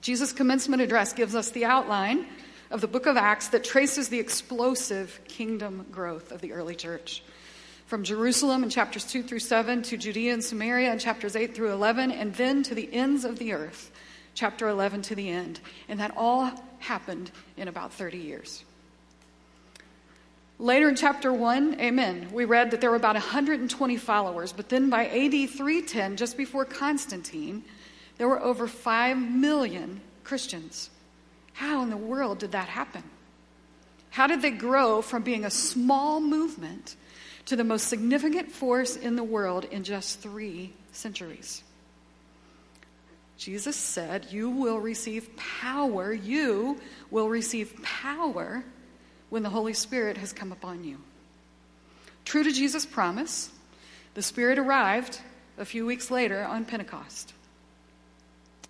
Jesus' 0.02 0.34
commencement 0.34 0.82
address 0.82 1.14
gives 1.14 1.36
us 1.36 1.52
the 1.52 1.66
outline 1.66 2.26
of 2.72 2.82
the 2.82 2.88
book 2.88 3.06
of 3.06 3.18
Acts 3.18 3.50
that 3.50 3.64
traces 3.64 4.10
the 4.10 4.20
explosive 4.20 5.20
kingdom 5.28 5.86
growth 5.92 6.32
of 6.32 6.42
the 6.42 6.54
early 6.54 6.76
church. 6.76 7.24
From 7.92 8.06
Jerusalem 8.06 8.64
in 8.64 8.70
chapters 8.70 9.04
2 9.04 9.22
through 9.22 9.40
7 9.40 9.82
to 9.82 9.98
Judea 9.98 10.32
and 10.32 10.42
Samaria 10.42 10.94
in 10.94 10.98
chapters 10.98 11.36
8 11.36 11.54
through 11.54 11.74
11, 11.74 12.10
and 12.10 12.34
then 12.36 12.64
to 12.64 12.74
the 12.74 12.88
ends 12.94 13.26
of 13.26 13.38
the 13.38 13.52
earth, 13.52 13.92
chapter 14.34 14.70
11 14.70 15.02
to 15.02 15.16
the 15.16 15.28
end. 15.28 15.60
And 15.90 16.00
that 16.00 16.14
all 16.16 16.52
happened 16.80 17.32
in 17.58 17.68
about 17.68 17.92
30 17.92 18.18
years. 18.18 18.64
Later 20.58 20.88
in 20.88 20.96
chapter 20.96 21.34
1, 21.34 21.82
amen, 21.82 22.30
we 22.32 22.46
read 22.46 22.72
that 22.72 22.80
there 22.80 22.92
were 22.92 22.96
about 22.96 23.16
120 23.16 23.98
followers, 23.98 24.54
but 24.54 24.70
then 24.70 24.90
by 24.90 25.08
AD 25.08 25.50
310, 25.50 26.16
just 26.16 26.38
before 26.38 26.64
Constantine, 26.64 27.62
there 28.18 28.30
were 28.30 28.42
over 28.42 28.70
5 28.70 29.18
million 29.18 30.00
Christians. 30.24 30.90
How 31.52 31.84
in 31.84 31.90
the 31.90 31.98
world 31.98 32.40
did 32.40 32.54
that 32.54 32.70
happen? 32.70 33.04
How 34.12 34.28
did 34.28 34.42
they 34.42 34.52
grow 34.52 35.02
from 35.02 35.24
being 35.24 35.44
a 35.44 35.52
small 35.52 36.22
movement 36.22 36.96
to 37.46 37.56
the 37.56 37.64
most 37.64 37.88
significant 37.88 38.52
force 38.52 38.96
in 38.96 39.16
the 39.16 39.24
world 39.24 39.66
in 39.66 39.84
just 39.84 40.20
three 40.20 40.74
centuries? 40.92 41.64
Jesus 43.38 43.76
said, 43.76 44.28
You 44.30 44.52
will 44.52 44.78
receive 44.78 45.36
power. 45.36 46.14
You 46.14 46.80
will 47.10 47.28
receive 47.28 47.82
power 47.82 48.64
when 49.30 49.42
the 49.42 49.50
Holy 49.50 49.74
Spirit 49.74 50.18
has 50.18 50.32
come 50.32 50.52
upon 50.52 50.84
you. 50.84 50.98
True 52.24 52.44
to 52.44 52.52
Jesus' 52.52 52.86
promise, 52.86 53.50
the 54.14 54.22
Spirit 54.22 54.60
arrived 54.60 55.20
a 55.58 55.66
few 55.66 55.86
weeks 55.86 56.12
later 56.12 56.44
on 56.44 56.66
Pentecost. 56.66 57.34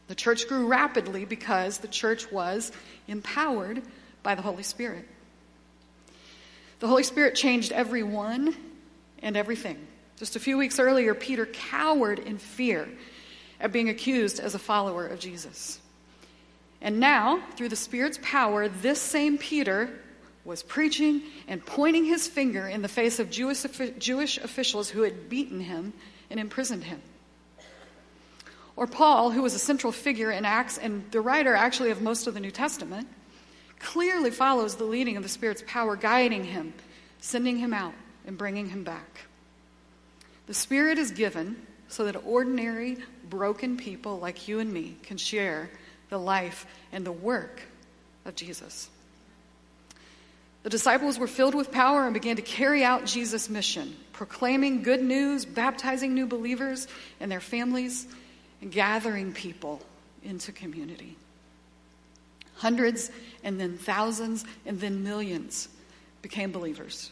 The 0.07 0.15
church 0.15 0.47
grew 0.47 0.67
rapidly 0.67 1.25
because 1.25 1.79
the 1.79 1.87
church 1.87 2.31
was 2.31 2.71
empowered 3.07 3.81
by 4.23 4.35
the 4.35 4.41
Holy 4.41 4.63
Spirit. 4.63 5.05
The 6.81 6.87
Holy 6.87 7.03
Spirit 7.03 7.35
changed 7.35 7.71
everyone 7.71 8.55
and 9.19 9.37
everything. 9.37 9.77
Just 10.17 10.35
a 10.35 10.39
few 10.39 10.57
weeks 10.57 10.79
earlier, 10.79 11.13
Peter 11.13 11.45
cowered 11.45 12.17
in 12.17 12.39
fear 12.39 12.89
at 13.59 13.71
being 13.71 13.89
accused 13.89 14.39
as 14.39 14.55
a 14.55 14.59
follower 14.59 15.05
of 15.05 15.19
Jesus. 15.19 15.79
And 16.81 16.99
now, 16.99 17.39
through 17.55 17.69
the 17.69 17.75
Spirit's 17.75 18.17
power, 18.23 18.67
this 18.67 18.99
same 18.99 19.37
Peter 19.37 19.91
was 20.43 20.63
preaching 20.63 21.21
and 21.47 21.63
pointing 21.63 22.03
his 22.03 22.27
finger 22.27 22.67
in 22.67 22.81
the 22.81 22.87
face 22.87 23.19
of 23.19 23.29
Jewish, 23.29 23.61
Jewish 23.99 24.39
officials 24.39 24.89
who 24.89 25.03
had 25.03 25.29
beaten 25.29 25.59
him 25.59 25.93
and 26.31 26.39
imprisoned 26.39 26.85
him. 26.85 26.99
Or 28.75 28.87
Paul, 28.87 29.29
who 29.29 29.43
was 29.43 29.53
a 29.53 29.59
central 29.59 29.93
figure 29.93 30.31
in 30.31 30.45
Acts 30.45 30.79
and 30.79 31.03
the 31.11 31.21
writer 31.21 31.53
actually 31.53 31.91
of 31.91 32.01
most 32.01 32.25
of 32.25 32.33
the 32.33 32.39
New 32.39 32.49
Testament, 32.49 33.07
clearly 33.81 34.31
follows 34.31 34.75
the 34.75 34.83
leading 34.83 35.17
of 35.17 35.23
the 35.23 35.29
Spirit's 35.29 35.63
power, 35.67 35.95
guiding 35.95 36.43
him, 36.43 36.73
sending 37.19 37.57
him 37.57 37.73
out, 37.73 37.93
and 38.25 38.37
bringing 38.37 38.69
him 38.69 38.83
back. 38.83 39.21
The 40.47 40.53
Spirit 40.53 40.97
is 40.97 41.11
given 41.11 41.55
so 41.87 42.05
that 42.05 42.15
ordinary, 42.25 42.97
broken 43.29 43.77
people 43.77 44.19
like 44.19 44.47
you 44.47 44.59
and 44.59 44.71
me 44.71 44.95
can 45.03 45.17
share 45.17 45.69
the 46.09 46.17
life 46.17 46.65
and 46.91 47.05
the 47.05 47.11
work 47.11 47.61
of 48.25 48.35
Jesus. 48.35 48.89
The 50.63 50.69
disciples 50.69 51.17
were 51.17 51.27
filled 51.27 51.55
with 51.55 51.71
power 51.71 52.03
and 52.03 52.13
began 52.13 52.35
to 52.35 52.41
carry 52.41 52.83
out 52.83 53.05
Jesus' 53.05 53.49
mission, 53.49 53.95
proclaiming 54.13 54.83
good 54.83 55.01
news, 55.01 55.43
baptizing 55.43 56.13
new 56.13 56.27
believers 56.27 56.87
and 57.19 57.31
their 57.31 57.39
families, 57.39 58.05
and 58.61 58.71
gathering 58.71 59.33
people 59.33 59.81
into 60.23 60.51
community. 60.51 61.17
Hundreds 62.61 63.09
and 63.43 63.59
then 63.59 63.75
thousands 63.75 64.45
and 64.67 64.79
then 64.79 65.03
millions 65.03 65.67
became 66.21 66.51
believers. 66.51 67.11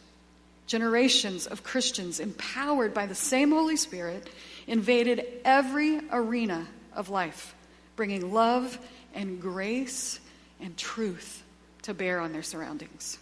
Generations 0.68 1.48
of 1.48 1.64
Christians, 1.64 2.20
empowered 2.20 2.94
by 2.94 3.08
the 3.08 3.16
same 3.16 3.50
Holy 3.50 3.76
Spirit, 3.76 4.30
invaded 4.68 5.26
every 5.44 6.02
arena 6.12 6.68
of 6.94 7.10
life, 7.10 7.56
bringing 7.96 8.32
love 8.32 8.78
and 9.16 9.42
grace 9.42 10.20
and 10.62 10.78
truth 10.78 11.42
to 11.82 11.96
bear 11.96 12.20
on 12.20 12.32
their 12.32 12.44
surroundings. 12.44 13.18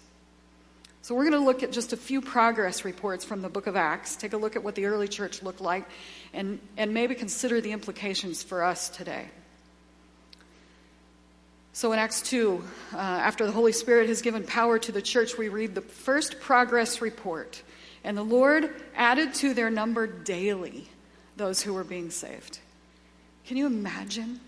So, 1.03 1.15
we're 1.15 1.29
going 1.29 1.39
to 1.39 1.45
look 1.45 1.63
at 1.63 1.71
just 1.71 1.93
a 1.93 1.97
few 1.97 2.19
progress 2.19 2.83
reports 2.83 3.23
from 3.23 3.41
the 3.41 3.47
book 3.47 3.67
of 3.67 3.77
Acts, 3.77 4.17
take 4.17 4.33
a 4.33 4.37
look 4.37 4.57
at 4.57 4.63
what 4.65 4.75
the 4.75 4.87
early 4.87 5.07
church 5.07 5.41
looked 5.41 5.61
like, 5.61 5.85
and, 6.33 6.59
and 6.75 6.93
maybe 6.93 7.15
consider 7.15 7.61
the 7.61 7.71
implications 7.71 8.43
for 8.43 8.65
us 8.65 8.89
today. 8.89 9.29
So, 11.77 11.93
in 11.93 11.99
Acts 11.99 12.23
2, 12.23 12.63
uh, 12.91 12.97
after 12.97 13.45
the 13.45 13.51
Holy 13.51 13.71
Spirit 13.71 14.09
has 14.09 14.23
given 14.23 14.43
power 14.43 14.79
to 14.79 14.91
the 14.91 14.99
church, 14.99 15.37
we 15.37 15.47
read 15.47 15.75
the 15.75 15.81
first 15.81 16.39
progress 16.39 17.01
report. 17.01 17.61
And 18.03 18.17
the 18.17 18.23
Lord 18.23 18.73
added 18.95 19.35
to 19.35 19.53
their 19.53 19.69
number 19.69 20.07
daily 20.07 20.87
those 21.35 21.61
who 21.61 21.75
were 21.75 21.83
being 21.83 22.09
saved. 22.09 22.57
Can 23.45 23.57
you 23.57 23.67
imagine? 23.67 24.39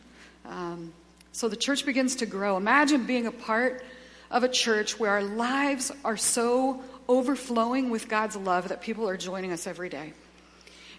Um, 0.44 0.92
so 1.32 1.48
the 1.48 1.56
church 1.56 1.86
begins 1.86 2.16
to 2.16 2.26
grow. 2.26 2.58
Imagine 2.58 3.06
being 3.06 3.28
a 3.28 3.32
part 3.32 3.86
of 4.32 4.44
a 4.44 4.50
church 4.50 5.00
where 5.00 5.12
our 5.12 5.24
lives 5.24 5.92
are 6.04 6.18
so 6.18 6.82
overflowing 7.08 7.92
with 7.92 8.10
God's 8.10 8.38
love 8.38 8.70
that 8.70 8.82
people 8.82 9.08
are 9.08 9.18
joining 9.18 9.52
us 9.52 9.68
every 9.68 9.90
day. 9.90 10.14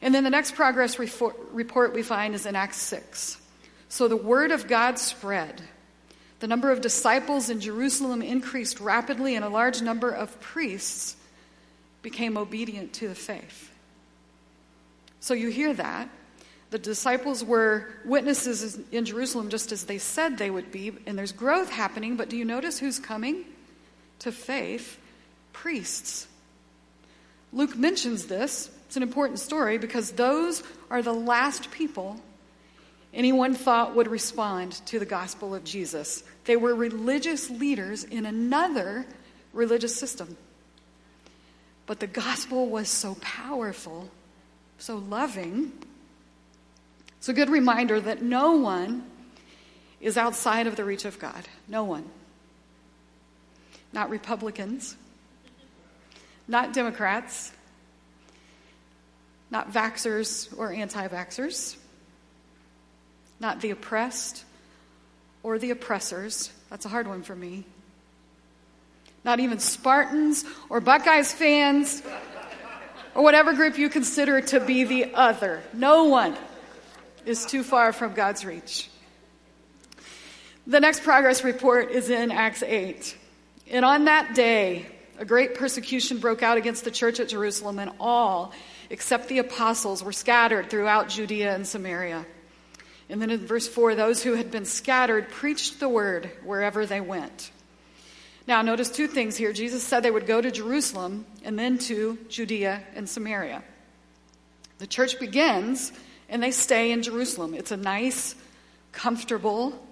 And 0.01 0.15
then 0.15 0.23
the 0.23 0.31
next 0.31 0.55
progress 0.55 0.97
report 0.97 1.93
we 1.93 2.05
find 2.05 2.37
is 2.37 2.47
in 2.47 2.55
Acts 2.55 2.77
6. 2.77 3.37
So 3.89 4.07
the 4.07 4.17
word 4.17 4.53
of 4.53 4.69
God 4.69 4.97
spread. 4.97 5.61
The 6.41 6.49
number 6.49 6.73
of 6.73 6.81
disciples 6.81 7.51
in 7.51 7.61
Jerusalem 7.61 8.23
increased 8.23 8.81
rapidly, 8.81 9.37
and 9.37 9.45
a 9.45 9.49
large 9.49 9.83
number 9.83 10.11
of 10.11 10.41
priests 10.41 11.17
became 12.03 12.39
obedient 12.39 12.95
to 12.95 13.09
the 13.09 13.15
faith. 13.15 13.71
So 15.21 15.35
you 15.35 15.51
hear 15.51 15.75
that. 15.75 16.09
The 16.71 16.79
disciples 16.79 17.45
were 17.45 17.89
witnesses 18.05 18.79
in 18.91 19.05
Jerusalem 19.05 19.51
just 19.51 19.71
as 19.73 19.85
they 19.85 19.99
said 19.99 20.39
they 20.39 20.51
would 20.51 20.73
be, 20.73 20.93
and 21.05 21.19
there's 21.19 21.33
growth 21.33 21.69
happening, 21.69 22.17
but 22.17 22.31
do 22.31 22.37
you 22.37 22.45
notice 22.45 22.79
who's 22.79 22.99
coming 22.99 23.45
to 24.21 24.33
faith? 24.33 24.99
Priests. 25.53 26.27
Luke 27.53 27.77
mentions 27.77 28.27
this. 28.27 28.71
It's 28.87 28.97
an 28.97 29.03
important 29.03 29.41
story 29.41 29.79
because 29.79 30.13
those 30.13 30.63
are 30.91 31.03
the 31.03 31.13
last 31.13 31.71
people 31.71 32.21
anyone 33.13 33.55
thought 33.55 33.95
would 33.97 34.09
respond 34.09 34.73
to 34.87 34.99
the 34.99 35.07
gospel 35.07 35.55
of 35.55 35.65
Jesus. 35.65 36.23
They 36.45 36.57
were 36.57 36.75
religious 36.75 37.51
leaders 37.51 38.05
in 38.05 38.27
another 38.27 39.07
religious 39.53 39.95
system. 39.95 40.37
But 41.87 42.01
the 42.01 42.07
gospel 42.07 42.69
was 42.69 42.89
so 42.89 43.17
powerful, 43.21 44.11
so 44.79 44.97
loving, 44.97 45.73
it's 47.21 47.29
a 47.29 47.35
good 47.35 47.51
reminder 47.51 48.01
that 48.01 48.23
no 48.23 48.53
one 48.53 49.05
is 50.01 50.17
outside 50.17 50.67
of 50.67 50.77
the 50.77 50.85
reach 50.85 51.05
of 51.05 51.19
God. 51.19 51.47
No 51.69 51.85
one. 51.85 52.09
Not 53.93 54.09
Republicans, 54.09 54.97
not 56.49 56.73
Democrats, 56.73 57.53
not 59.51 59.71
vaxxers 59.71 60.49
or 60.57 60.73
anti 60.73 61.09
vaxxers, 61.09 61.77
not 63.41 63.61
the 63.61 63.71
oppressed 63.71 64.45
or 65.43 65.59
the 65.59 65.71
oppressors. 65.71 66.53
That's 66.69 66.85
a 66.85 66.89
hard 66.89 67.09
one 67.09 67.23
for 67.23 67.35
me. 67.35 67.65
Not 69.25 69.41
even 69.41 69.59
Spartans 69.59 70.45
or 70.69 70.81
Buckeyes 70.81 71.33
fans 71.33 72.03
or 73.15 73.23
whatever 73.23 73.53
group 73.53 73.79
you 73.79 73.89
consider 73.89 74.41
to 74.41 74.61
be 74.61 74.85
the 74.85 75.15
other. 75.15 75.63
No 75.73 76.05
one 76.05 76.37
is 77.27 77.45
too 77.45 77.63
far 77.63 77.93
from 77.93 78.15
God's 78.15 78.45
reach. 78.45 78.89
The 80.67 80.81
next 80.81 81.03
progress 81.03 81.43
report 81.43 81.91
is 81.91 82.11
in 82.11 82.31
Acts 82.31 82.63
8. 82.63 83.17
And 83.71 83.85
on 83.85 84.05
that 84.05 84.35
day, 84.35 84.87
a 85.19 85.25
great 85.25 85.55
persecution 85.55 86.19
broke 86.19 86.43
out 86.43 86.57
against 86.57 86.85
the 86.85 86.91
church 86.91 87.21
at 87.21 87.29
Jerusalem, 87.29 87.79
and 87.79 87.91
all, 88.01 88.53
except 88.89 89.29
the 89.29 89.39
apostles, 89.39 90.03
were 90.03 90.13
scattered 90.13 90.71
throughout 90.71 91.09
Judea 91.09 91.55
and 91.55 91.67
Samaria. 91.67 92.25
And 93.11 93.21
then 93.21 93.31
in 93.31 93.45
verse 93.45 93.67
4, 93.67 93.97
those 93.97 94.23
who 94.23 94.35
had 94.35 94.53
been 94.53 94.65
scattered 94.65 95.29
preached 95.31 95.81
the 95.81 95.89
word 95.89 96.31
wherever 96.45 96.87
they 96.87 97.01
went. 97.01 97.51
Now, 98.47 98.63
notice 98.63 98.89
two 98.89 99.09
things 99.09 99.37
here. 99.37 99.53
Jesus 99.53 99.83
said 99.83 100.03
they 100.03 100.11
would 100.11 100.27
go 100.27 100.41
to 100.41 100.51
Jerusalem 100.51 101.27
and 101.45 101.59
then 101.59 101.79
to 101.79 102.19
Judea 102.29 102.83
and 102.95 103.09
Samaria. 103.09 103.63
The 104.79 104.87
church 104.87 105.19
begins 105.19 105.93
and 106.29 106.43
they 106.43 106.53
stay 106.53 106.93
in 106.93 107.03
Jerusalem. 107.03 107.53
It's 107.55 107.73
a 107.73 107.77
nice, 107.77 108.37
comfortable 108.93 109.87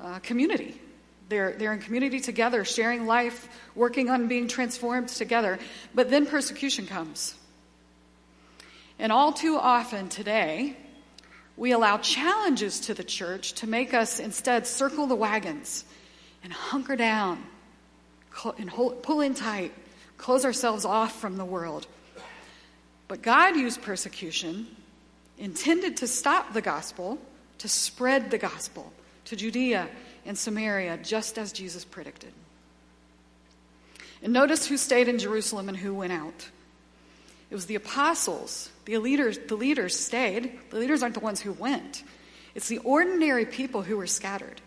uh, 0.00 0.18
community. 0.18 0.80
They're, 1.28 1.52
they're 1.52 1.72
in 1.72 1.80
community 1.80 2.20
together, 2.20 2.64
sharing 2.64 3.06
life, 3.06 3.48
working 3.74 4.10
on 4.10 4.28
being 4.28 4.48
transformed 4.48 5.08
together. 5.08 5.58
But 5.94 6.10
then 6.10 6.26
persecution 6.26 6.86
comes. 6.86 7.34
And 8.98 9.10
all 9.10 9.32
too 9.32 9.56
often 9.56 10.08
today, 10.08 10.76
we 11.56 11.72
allow 11.72 11.98
challenges 11.98 12.80
to 12.80 12.94
the 12.94 13.04
church 13.04 13.52
to 13.54 13.66
make 13.66 13.94
us 13.94 14.18
instead 14.18 14.66
circle 14.66 15.06
the 15.06 15.14
wagons 15.14 15.84
and 16.42 16.52
hunker 16.52 16.96
down 16.96 17.42
and 18.58 18.68
hold, 18.68 19.02
pull 19.02 19.20
in 19.20 19.34
tight, 19.34 19.72
close 20.18 20.44
ourselves 20.44 20.84
off 20.84 21.20
from 21.20 21.36
the 21.36 21.44
world. 21.44 21.86
But 23.06 23.22
God 23.22 23.56
used 23.56 23.82
persecution 23.82 24.66
intended 25.38 25.96
to 25.98 26.06
stop 26.06 26.52
the 26.52 26.62
gospel, 26.62 27.18
to 27.58 27.68
spread 27.68 28.30
the 28.30 28.38
gospel 28.38 28.92
to 29.26 29.36
Judea 29.36 29.88
and 30.26 30.36
Samaria, 30.36 30.98
just 30.98 31.38
as 31.38 31.52
Jesus 31.52 31.84
predicted. 31.84 32.32
And 34.22 34.32
notice 34.32 34.66
who 34.66 34.76
stayed 34.76 35.08
in 35.08 35.18
Jerusalem 35.18 35.68
and 35.68 35.76
who 35.76 35.94
went 35.94 36.12
out. 36.12 36.50
It 37.50 37.54
was 37.54 37.66
the 37.66 37.74
apostles. 37.74 38.70
The 38.84 38.98
leaders, 38.98 39.38
the 39.38 39.56
leaders 39.56 39.98
stayed. 39.98 40.58
The 40.70 40.78
leaders 40.78 41.02
aren't 41.02 41.14
the 41.14 41.20
ones 41.20 41.40
who 41.40 41.52
went. 41.52 42.02
It's 42.54 42.68
the 42.68 42.78
ordinary 42.78 43.46
people 43.46 43.82
who 43.82 43.96
were 43.96 44.06
scattered. 44.06 44.60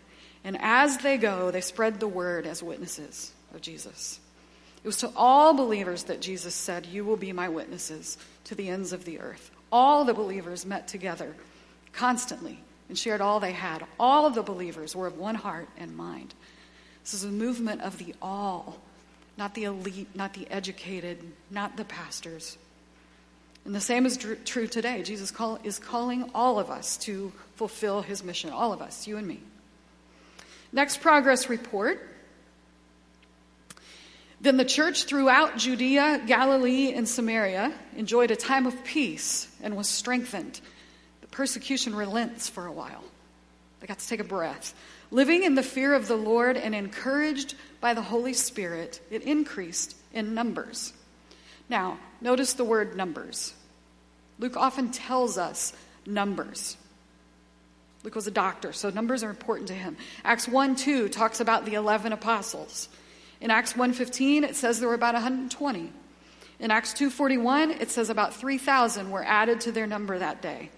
And 0.44 0.56
as 0.60 0.98
they 0.98 1.16
go, 1.16 1.50
they 1.50 1.60
spread 1.60 2.00
the 2.00 2.08
word 2.08 2.46
as 2.46 2.62
witnesses 2.62 3.32
of 3.54 3.60
Jesus. 3.60 4.20
It 4.82 4.86
was 4.86 4.98
to 4.98 5.12
all 5.16 5.54
believers 5.54 6.04
that 6.04 6.20
Jesus 6.20 6.54
said, 6.54 6.86
You 6.86 7.04
will 7.04 7.16
be 7.16 7.32
my 7.32 7.48
witnesses 7.48 8.18
to 8.44 8.54
the 8.54 8.68
ends 8.68 8.92
of 8.92 9.04
the 9.04 9.20
earth. 9.20 9.50
All 9.70 10.04
the 10.04 10.14
believers 10.14 10.64
met 10.64 10.88
together 10.88 11.34
constantly 11.92 12.58
and 12.88 12.96
shared 12.96 13.20
all 13.20 13.40
they 13.40 13.52
had. 13.52 13.84
All 13.98 14.26
of 14.26 14.34
the 14.34 14.42
believers 14.42 14.94
were 14.94 15.06
of 15.06 15.18
one 15.18 15.34
heart 15.34 15.68
and 15.76 15.96
mind. 15.96 16.34
This 17.02 17.14
is 17.14 17.24
a 17.24 17.28
movement 17.28 17.82
of 17.82 17.98
the 17.98 18.14
all, 18.22 18.78
not 19.36 19.54
the 19.54 19.64
elite, 19.64 20.14
not 20.14 20.34
the 20.34 20.48
educated, 20.50 21.22
not 21.50 21.76
the 21.76 21.84
pastors. 21.84 22.56
And 23.68 23.74
the 23.74 23.82
same 23.82 24.06
is 24.06 24.16
true 24.46 24.66
today. 24.66 25.02
Jesus 25.02 25.30
call, 25.30 25.58
is 25.62 25.78
calling 25.78 26.30
all 26.34 26.58
of 26.58 26.70
us 26.70 26.96
to 27.00 27.30
fulfill 27.56 28.00
his 28.00 28.24
mission, 28.24 28.48
all 28.48 28.72
of 28.72 28.80
us, 28.80 29.06
you 29.06 29.18
and 29.18 29.26
me. 29.26 29.42
Next 30.72 31.02
progress 31.02 31.50
report 31.50 32.00
then 34.40 34.56
the 34.56 34.64
church 34.64 35.04
throughout 35.04 35.58
Judea, 35.58 36.22
Galilee, 36.26 36.94
and 36.94 37.06
Samaria 37.06 37.74
enjoyed 37.94 38.30
a 38.30 38.36
time 38.36 38.64
of 38.64 38.84
peace 38.84 39.54
and 39.62 39.76
was 39.76 39.86
strengthened. 39.86 40.62
The 41.20 41.26
persecution 41.26 41.94
relents 41.94 42.48
for 42.48 42.64
a 42.64 42.72
while. 42.72 43.04
They 43.80 43.86
got 43.86 43.98
to 43.98 44.08
take 44.08 44.20
a 44.20 44.24
breath. 44.24 44.72
Living 45.10 45.42
in 45.42 45.56
the 45.56 45.62
fear 45.62 45.92
of 45.92 46.08
the 46.08 46.16
Lord 46.16 46.56
and 46.56 46.74
encouraged 46.74 47.54
by 47.82 47.92
the 47.92 48.00
Holy 48.00 48.32
Spirit, 48.32 49.02
it 49.10 49.24
increased 49.24 49.94
in 50.14 50.32
numbers. 50.32 50.94
Now, 51.68 51.98
notice 52.22 52.54
the 52.54 52.64
word 52.64 52.96
numbers. 52.96 53.52
Luke 54.38 54.56
often 54.56 54.90
tells 54.90 55.38
us 55.38 55.72
numbers. 56.06 56.76
Luke 58.04 58.14
was 58.14 58.26
a 58.26 58.32
doctor, 58.32 58.72
so 58.72 58.90
numbers 58.90 59.24
are 59.24 59.30
important 59.30 59.68
to 59.68 59.74
him. 59.74 59.96
Acts 60.24 60.46
1 60.46 60.76
2 60.76 61.08
talks 61.08 61.40
about 61.40 61.64
the 61.64 61.74
11 61.74 62.12
apostles. 62.12 62.88
In 63.40 63.50
Acts 63.50 63.74
1:15 63.74 64.44
it 64.44 64.56
says 64.56 64.78
there 64.78 64.88
were 64.88 64.94
about 64.94 65.14
120. 65.14 65.92
In 66.58 66.70
Acts 66.70 66.92
2:41 66.92 67.80
it 67.80 67.90
says 67.90 68.10
about 68.10 68.34
3,000 68.34 69.10
were 69.10 69.24
added 69.24 69.60
to 69.62 69.72
their 69.72 69.86
number 69.86 70.18
that 70.18 70.42
day. 70.42 70.70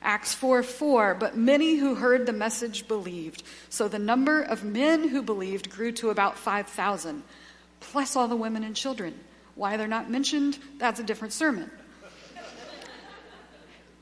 Acts 0.00 0.34
4 0.34 0.62
4, 0.62 1.14
but 1.14 1.36
many 1.36 1.76
who 1.76 1.96
heard 1.96 2.26
the 2.26 2.32
message 2.32 2.86
believed. 2.86 3.42
So 3.68 3.88
the 3.88 3.98
number 3.98 4.40
of 4.40 4.62
men 4.62 5.08
who 5.08 5.22
believed 5.22 5.70
grew 5.70 5.92
to 5.92 6.10
about 6.10 6.38
5,000. 6.38 7.24
plus 7.80 8.16
all 8.16 8.26
the 8.26 8.34
women 8.34 8.64
and 8.64 8.74
children. 8.74 9.14
Why 9.54 9.76
they're 9.76 9.86
not 9.86 10.10
mentioned, 10.10 10.58
that's 10.78 10.98
a 10.98 11.04
different 11.04 11.32
sermon. 11.32 11.70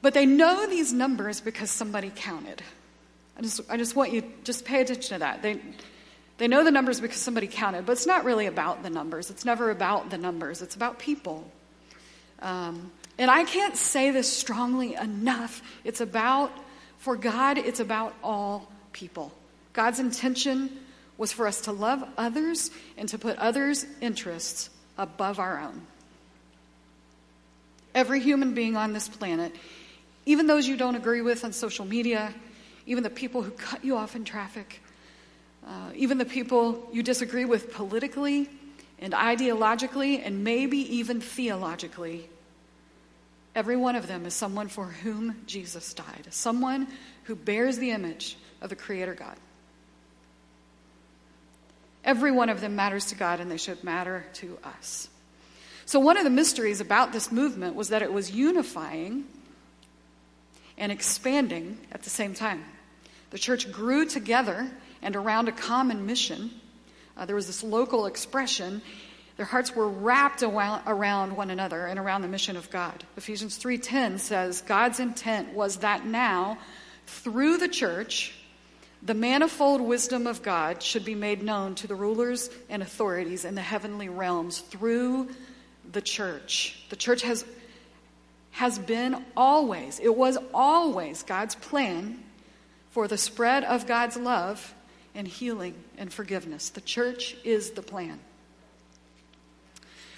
But 0.06 0.14
they 0.14 0.24
know 0.24 0.68
these 0.68 0.92
numbers 0.92 1.40
because 1.40 1.68
somebody 1.68 2.12
counted. 2.14 2.62
I 3.36 3.42
just, 3.42 3.60
I 3.68 3.76
just 3.76 3.96
want 3.96 4.12
you 4.12 4.22
just 4.44 4.64
pay 4.64 4.80
attention 4.80 5.14
to 5.14 5.18
that. 5.18 5.42
They, 5.42 5.60
they 6.38 6.46
know 6.46 6.62
the 6.62 6.70
numbers 6.70 7.00
because 7.00 7.16
somebody 7.16 7.48
counted, 7.48 7.86
but 7.86 7.90
it's 7.94 8.06
not 8.06 8.24
really 8.24 8.46
about 8.46 8.84
the 8.84 8.88
numbers. 8.88 9.30
It's 9.30 9.44
never 9.44 9.68
about 9.72 10.10
the 10.10 10.16
numbers. 10.16 10.62
It's 10.62 10.76
about 10.76 11.00
people. 11.00 11.50
Um, 12.40 12.92
and 13.18 13.32
I 13.32 13.42
can't 13.42 13.76
say 13.76 14.12
this 14.12 14.32
strongly 14.32 14.94
enough. 14.94 15.60
It's 15.82 16.00
about, 16.00 16.52
for 16.98 17.16
God, 17.16 17.58
it's 17.58 17.80
about 17.80 18.14
all 18.22 18.70
people. 18.92 19.32
God's 19.72 19.98
intention 19.98 20.70
was 21.18 21.32
for 21.32 21.48
us 21.48 21.62
to 21.62 21.72
love 21.72 22.08
others 22.16 22.70
and 22.96 23.08
to 23.08 23.18
put 23.18 23.38
others' 23.38 23.84
interests 24.00 24.70
above 24.96 25.40
our 25.40 25.58
own. 25.58 25.84
Every 27.92 28.20
human 28.20 28.54
being 28.54 28.76
on 28.76 28.92
this 28.92 29.08
planet, 29.08 29.52
even 30.26 30.48
those 30.48 30.66
you 30.66 30.76
don't 30.76 30.96
agree 30.96 31.22
with 31.22 31.44
on 31.44 31.52
social 31.52 31.84
media, 31.84 32.34
even 32.84 33.04
the 33.04 33.10
people 33.10 33.42
who 33.42 33.52
cut 33.52 33.84
you 33.84 33.96
off 33.96 34.16
in 34.16 34.24
traffic, 34.24 34.82
uh, 35.66 35.90
even 35.94 36.18
the 36.18 36.24
people 36.24 36.88
you 36.92 37.02
disagree 37.02 37.44
with 37.44 37.72
politically 37.72 38.50
and 38.98 39.12
ideologically 39.12 40.20
and 40.24 40.42
maybe 40.42 40.78
even 40.96 41.20
theologically, 41.20 42.28
every 43.54 43.76
one 43.76 43.94
of 43.94 44.08
them 44.08 44.26
is 44.26 44.34
someone 44.34 44.68
for 44.68 44.86
whom 44.86 45.36
Jesus 45.46 45.94
died, 45.94 46.26
someone 46.30 46.88
who 47.24 47.36
bears 47.36 47.78
the 47.78 47.92
image 47.92 48.36
of 48.60 48.68
the 48.68 48.76
Creator 48.76 49.14
God. 49.14 49.36
Every 52.04 52.30
one 52.30 52.48
of 52.48 52.60
them 52.60 52.76
matters 52.76 53.06
to 53.06 53.14
God 53.14 53.40
and 53.40 53.50
they 53.50 53.56
should 53.56 53.82
matter 53.82 54.24
to 54.34 54.58
us. 54.64 55.08
So, 55.86 56.00
one 56.00 56.16
of 56.16 56.24
the 56.24 56.30
mysteries 56.30 56.80
about 56.80 57.12
this 57.12 57.30
movement 57.30 57.76
was 57.76 57.88
that 57.88 58.02
it 58.02 58.12
was 58.12 58.30
unifying 58.30 59.24
and 60.78 60.92
expanding 60.92 61.78
at 61.92 62.02
the 62.02 62.10
same 62.10 62.34
time. 62.34 62.64
The 63.30 63.38
church 63.38 63.70
grew 63.72 64.06
together 64.06 64.70
and 65.02 65.16
around 65.16 65.48
a 65.48 65.52
common 65.52 66.06
mission. 66.06 66.50
Uh, 67.16 67.26
there 67.26 67.36
was 67.36 67.46
this 67.46 67.62
local 67.62 68.06
expression. 68.06 68.82
Their 69.36 69.46
hearts 69.46 69.74
were 69.74 69.88
wrapped 69.88 70.42
around 70.42 71.36
one 71.36 71.50
another 71.50 71.86
and 71.86 71.98
around 71.98 72.22
the 72.22 72.28
mission 72.28 72.56
of 72.56 72.70
God. 72.70 73.04
Ephesians 73.16 73.58
3:10 73.58 74.18
says 74.18 74.62
God's 74.62 75.00
intent 75.00 75.52
was 75.52 75.78
that 75.78 76.06
now 76.06 76.58
through 77.06 77.58
the 77.58 77.68
church 77.68 78.34
the 79.02 79.14
manifold 79.14 79.80
wisdom 79.80 80.26
of 80.26 80.42
God 80.42 80.82
should 80.82 81.04
be 81.04 81.14
made 81.14 81.42
known 81.42 81.74
to 81.76 81.86
the 81.86 81.94
rulers 81.94 82.50
and 82.68 82.82
authorities 82.82 83.44
in 83.44 83.54
the 83.54 83.60
heavenly 83.60 84.08
realms 84.08 84.58
through 84.58 85.28
the 85.92 86.00
church. 86.00 86.84
The 86.88 86.96
church 86.96 87.22
has 87.22 87.44
has 88.56 88.78
been 88.78 89.22
always, 89.36 90.00
it 90.00 90.16
was 90.16 90.38
always 90.54 91.22
God's 91.24 91.54
plan 91.54 92.18
for 92.90 93.06
the 93.06 93.18
spread 93.18 93.64
of 93.64 93.86
God's 93.86 94.16
love 94.16 94.74
and 95.14 95.28
healing 95.28 95.74
and 95.98 96.10
forgiveness. 96.10 96.70
The 96.70 96.80
church 96.80 97.36
is 97.44 97.72
the 97.72 97.82
plan. 97.82 98.18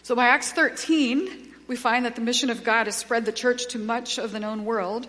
So 0.05 0.15
by 0.15 0.29
Acts 0.29 0.53
13, 0.53 1.53
we 1.67 1.75
find 1.75 2.05
that 2.05 2.15
the 2.15 2.21
mission 2.21 2.49
of 2.49 2.63
God 2.63 2.87
has 2.87 2.95
spread 2.95 3.25
the 3.25 3.33
church 3.33 3.67
to 3.73 3.79
much 3.81 4.19
of 4.19 4.31
the 4.31 4.39
known 4.39 4.65
world, 4.65 5.09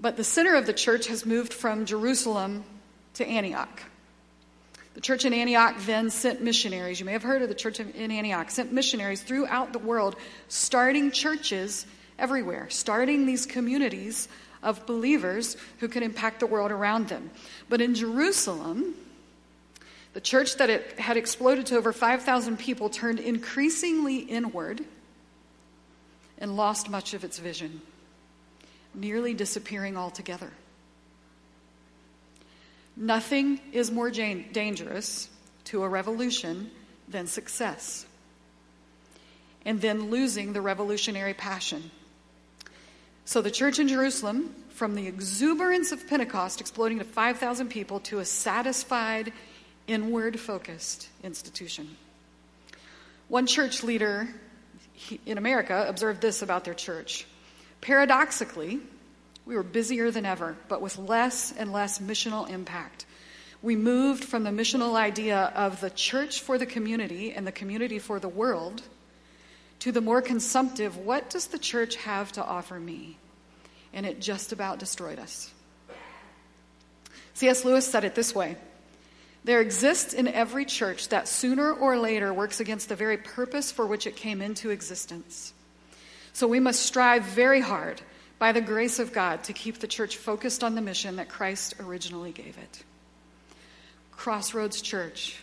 but 0.00 0.16
the 0.16 0.24
center 0.24 0.56
of 0.56 0.66
the 0.66 0.72
church 0.72 1.06
has 1.06 1.24
moved 1.24 1.54
from 1.54 1.86
Jerusalem 1.86 2.64
to 3.14 3.24
Antioch. 3.24 3.80
The 4.94 5.00
church 5.00 5.24
in 5.24 5.32
Antioch 5.32 5.76
then 5.86 6.10
sent 6.10 6.42
missionaries. 6.42 6.98
You 6.98 7.06
may 7.06 7.12
have 7.12 7.22
heard 7.22 7.42
of 7.42 7.48
the 7.48 7.54
church 7.54 7.78
in 7.78 8.10
Antioch, 8.10 8.50
sent 8.50 8.72
missionaries 8.72 9.22
throughout 9.22 9.72
the 9.72 9.78
world, 9.78 10.16
starting 10.48 11.12
churches 11.12 11.86
everywhere, 12.18 12.68
starting 12.70 13.26
these 13.26 13.46
communities 13.46 14.28
of 14.62 14.86
believers 14.86 15.56
who 15.78 15.88
could 15.88 16.02
impact 16.02 16.40
the 16.40 16.46
world 16.46 16.70
around 16.70 17.08
them. 17.08 17.30
But 17.68 17.80
in 17.80 17.94
Jerusalem, 17.94 18.94
the 20.14 20.20
church 20.20 20.56
that 20.56 20.98
had 20.98 21.16
exploded 21.16 21.66
to 21.66 21.76
over 21.76 21.92
5,000 21.92 22.58
people 22.58 22.90
turned 22.90 23.20
increasingly 23.20 24.18
inward 24.18 24.84
and 26.38 26.56
lost 26.56 26.88
much 26.90 27.14
of 27.14 27.24
its 27.24 27.38
vision, 27.38 27.80
nearly 28.94 29.34
disappearing 29.34 29.96
altogether. 29.96 30.50
Nothing 32.96 33.60
is 33.72 33.92
more 33.92 34.10
dangerous 34.10 35.28
to 35.64 35.84
a 35.84 35.88
revolution 35.88 36.70
than 37.08 37.26
success, 37.28 38.06
and 39.64 39.80
then 39.80 40.10
losing 40.10 40.52
the 40.52 40.60
revolutionary 40.60 41.34
passion. 41.34 41.90
So 43.28 43.42
the 43.42 43.50
church 43.50 43.78
in 43.78 43.88
Jerusalem, 43.88 44.54
from 44.70 44.94
the 44.94 45.06
exuberance 45.06 45.92
of 45.92 46.08
Pentecost 46.08 46.62
exploding 46.62 46.98
to 46.98 47.04
5,000 47.04 47.68
people, 47.68 48.00
to 48.00 48.20
a 48.20 48.24
satisfied, 48.24 49.34
inward 49.86 50.40
focused 50.40 51.10
institution. 51.22 51.98
One 53.28 53.46
church 53.46 53.82
leader 53.82 54.28
in 55.26 55.36
America 55.36 55.84
observed 55.86 56.22
this 56.22 56.40
about 56.40 56.64
their 56.64 56.72
church. 56.72 57.26
Paradoxically, 57.82 58.80
we 59.44 59.56
were 59.56 59.62
busier 59.62 60.10
than 60.10 60.24
ever, 60.24 60.56
but 60.66 60.80
with 60.80 60.96
less 60.96 61.52
and 61.52 61.70
less 61.70 61.98
missional 61.98 62.48
impact. 62.48 63.04
We 63.60 63.76
moved 63.76 64.24
from 64.24 64.44
the 64.44 64.50
missional 64.50 64.94
idea 64.94 65.52
of 65.54 65.82
the 65.82 65.90
church 65.90 66.40
for 66.40 66.56
the 66.56 66.64
community 66.64 67.32
and 67.32 67.46
the 67.46 67.52
community 67.52 67.98
for 67.98 68.20
the 68.20 68.28
world 68.30 68.80
to 69.80 69.92
the 69.92 70.00
more 70.00 70.22
consumptive, 70.22 70.96
what 70.96 71.30
does 71.30 71.48
the 71.48 71.58
church 71.58 71.96
have 71.96 72.32
to 72.32 72.44
offer 72.44 72.78
me? 72.78 73.16
And 73.92 74.04
it 74.04 74.20
just 74.20 74.52
about 74.52 74.78
destroyed 74.78 75.18
us. 75.18 75.52
C.S. 77.34 77.64
Lewis 77.64 77.86
said 77.86 78.04
it 78.04 78.14
this 78.14 78.34
way 78.34 78.56
There 79.44 79.60
exists 79.60 80.12
in 80.12 80.28
every 80.28 80.64
church 80.64 81.08
that 81.08 81.28
sooner 81.28 81.72
or 81.72 81.96
later 81.96 82.34
works 82.34 82.60
against 82.60 82.88
the 82.88 82.96
very 82.96 83.16
purpose 83.16 83.70
for 83.70 83.86
which 83.86 84.06
it 84.06 84.16
came 84.16 84.42
into 84.42 84.70
existence. 84.70 85.52
So 86.32 86.46
we 86.46 86.60
must 86.60 86.82
strive 86.82 87.24
very 87.24 87.60
hard 87.60 88.00
by 88.38 88.52
the 88.52 88.60
grace 88.60 88.98
of 88.98 89.12
God 89.12 89.44
to 89.44 89.52
keep 89.52 89.78
the 89.78 89.86
church 89.86 90.16
focused 90.16 90.62
on 90.62 90.74
the 90.74 90.80
mission 90.80 91.16
that 91.16 91.28
Christ 91.28 91.74
originally 91.80 92.32
gave 92.32 92.56
it. 92.58 92.84
Crossroads 94.12 94.80
Church, 94.80 95.38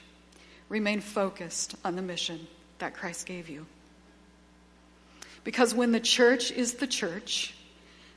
remain 0.69 1.01
focused 1.01 1.75
on 1.83 1.95
the 1.95 2.01
mission 2.01 2.47
that 2.79 2.93
Christ 2.93 3.25
gave 3.25 3.49
you. 3.49 3.65
Because 5.45 5.73
when 5.73 5.93
the 5.93 5.99
church 6.01 6.51
is 6.51 6.73
the 6.73 6.87
church, 6.87 7.53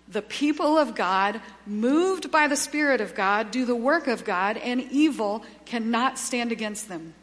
the 0.08 0.22
people 0.22 0.78
of 0.78 0.96
God, 0.96 1.40
moved 1.66 2.32
by 2.32 2.48
the 2.48 2.56
Spirit 2.56 3.00
of 3.00 3.14
God, 3.14 3.50
do 3.50 3.64
the 3.66 3.76
work 3.76 4.08
of 4.08 4.24
God, 4.24 4.56
and 4.56 4.80
evil 4.90 5.44
cannot 5.66 6.18
stand 6.18 6.50
against 6.50 6.88
them. 6.88 7.14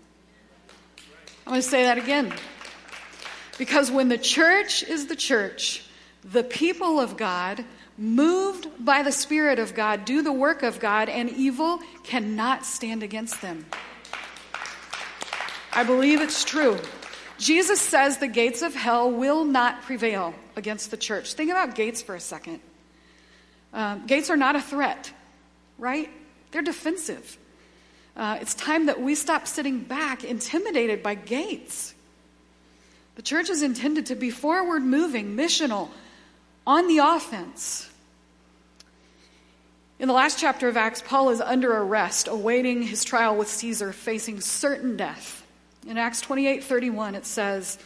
I'm 1.46 1.52
going 1.52 1.62
to 1.62 1.68
say 1.68 1.84
that 1.84 1.98
again. 1.98 2.34
Because 3.58 3.90
when 3.90 4.08
the 4.10 4.18
church 4.18 4.84
is 4.84 5.08
the 5.08 5.16
church, 5.16 5.86
the 6.24 6.44
people 6.44 7.00
of 7.00 7.18
God, 7.18 7.66
moved 7.98 8.68
by 8.80 9.02
the 9.02 9.12
Spirit 9.12 9.58
of 9.58 9.74
God, 9.74 10.06
do 10.06 10.22
the 10.22 10.32
work 10.32 10.62
of 10.62 10.80
God, 10.80 11.10
and 11.10 11.30
evil 11.32 11.80
cannot 12.04 12.66
stand 12.66 13.02
against 13.02 13.42
them. 13.42 13.66
I 15.74 15.84
believe 15.84 16.22
it's 16.22 16.44
true. 16.44 16.78
Jesus 17.38 17.82
says 17.82 18.18
the 18.18 18.28
gates 18.28 18.62
of 18.62 18.74
hell 18.74 19.12
will 19.12 19.44
not 19.44 19.82
prevail 19.82 20.34
against 20.56 20.92
the 20.92 20.98
church. 20.98 21.34
Think 21.34 21.52
about 21.52 21.76
gates 21.76 22.02
for 22.02 22.16
a 22.16 22.20
second. 22.20 22.62
Um, 23.74 24.08
gates 24.08 24.30
are 24.30 24.38
not 24.38 24.56
a 24.56 24.62
threat, 24.62 25.12
right? 25.78 26.10
They're 26.52 26.62
defensive. 26.62 27.38
Uh, 28.16 28.38
it's 28.40 28.54
time 28.54 28.86
that 28.86 29.02
we 29.02 29.16
stop 29.16 29.48
sitting 29.48 29.80
back 29.80 30.24
intimidated 30.24 31.04
by 31.04 31.16
gates. 31.16 31.94
The 33.16 33.22
church 33.22 33.50
is 33.50 33.62
intended 33.62 34.08
to 34.08 34.16
be 34.16 34.30
forward 34.30 34.82
moving, 34.84 35.36
missional, 35.36 35.90
on 36.66 36.88
the 36.88 37.00
offense. 37.00 37.90
In 40.00 40.08
the 40.08 40.14
last 40.14 40.40
chapter 40.40 40.68
of 40.68 40.78
Acts, 40.78 41.02
Paul 41.02 41.30
is 41.30 41.42
under 41.42 41.76
arrest, 41.76 42.28
awaiting 42.28 42.82
his 42.82 43.04
trial 43.04 43.36
with 43.36 43.50
Caesar, 43.50 43.92
facing 43.94 44.42
certain 44.42 44.96
death. 44.98 45.35
In 45.88 45.98
Acts 45.98 46.22
28 46.22 46.64
31, 46.64 47.16
it 47.16 47.26
says, 47.26 47.78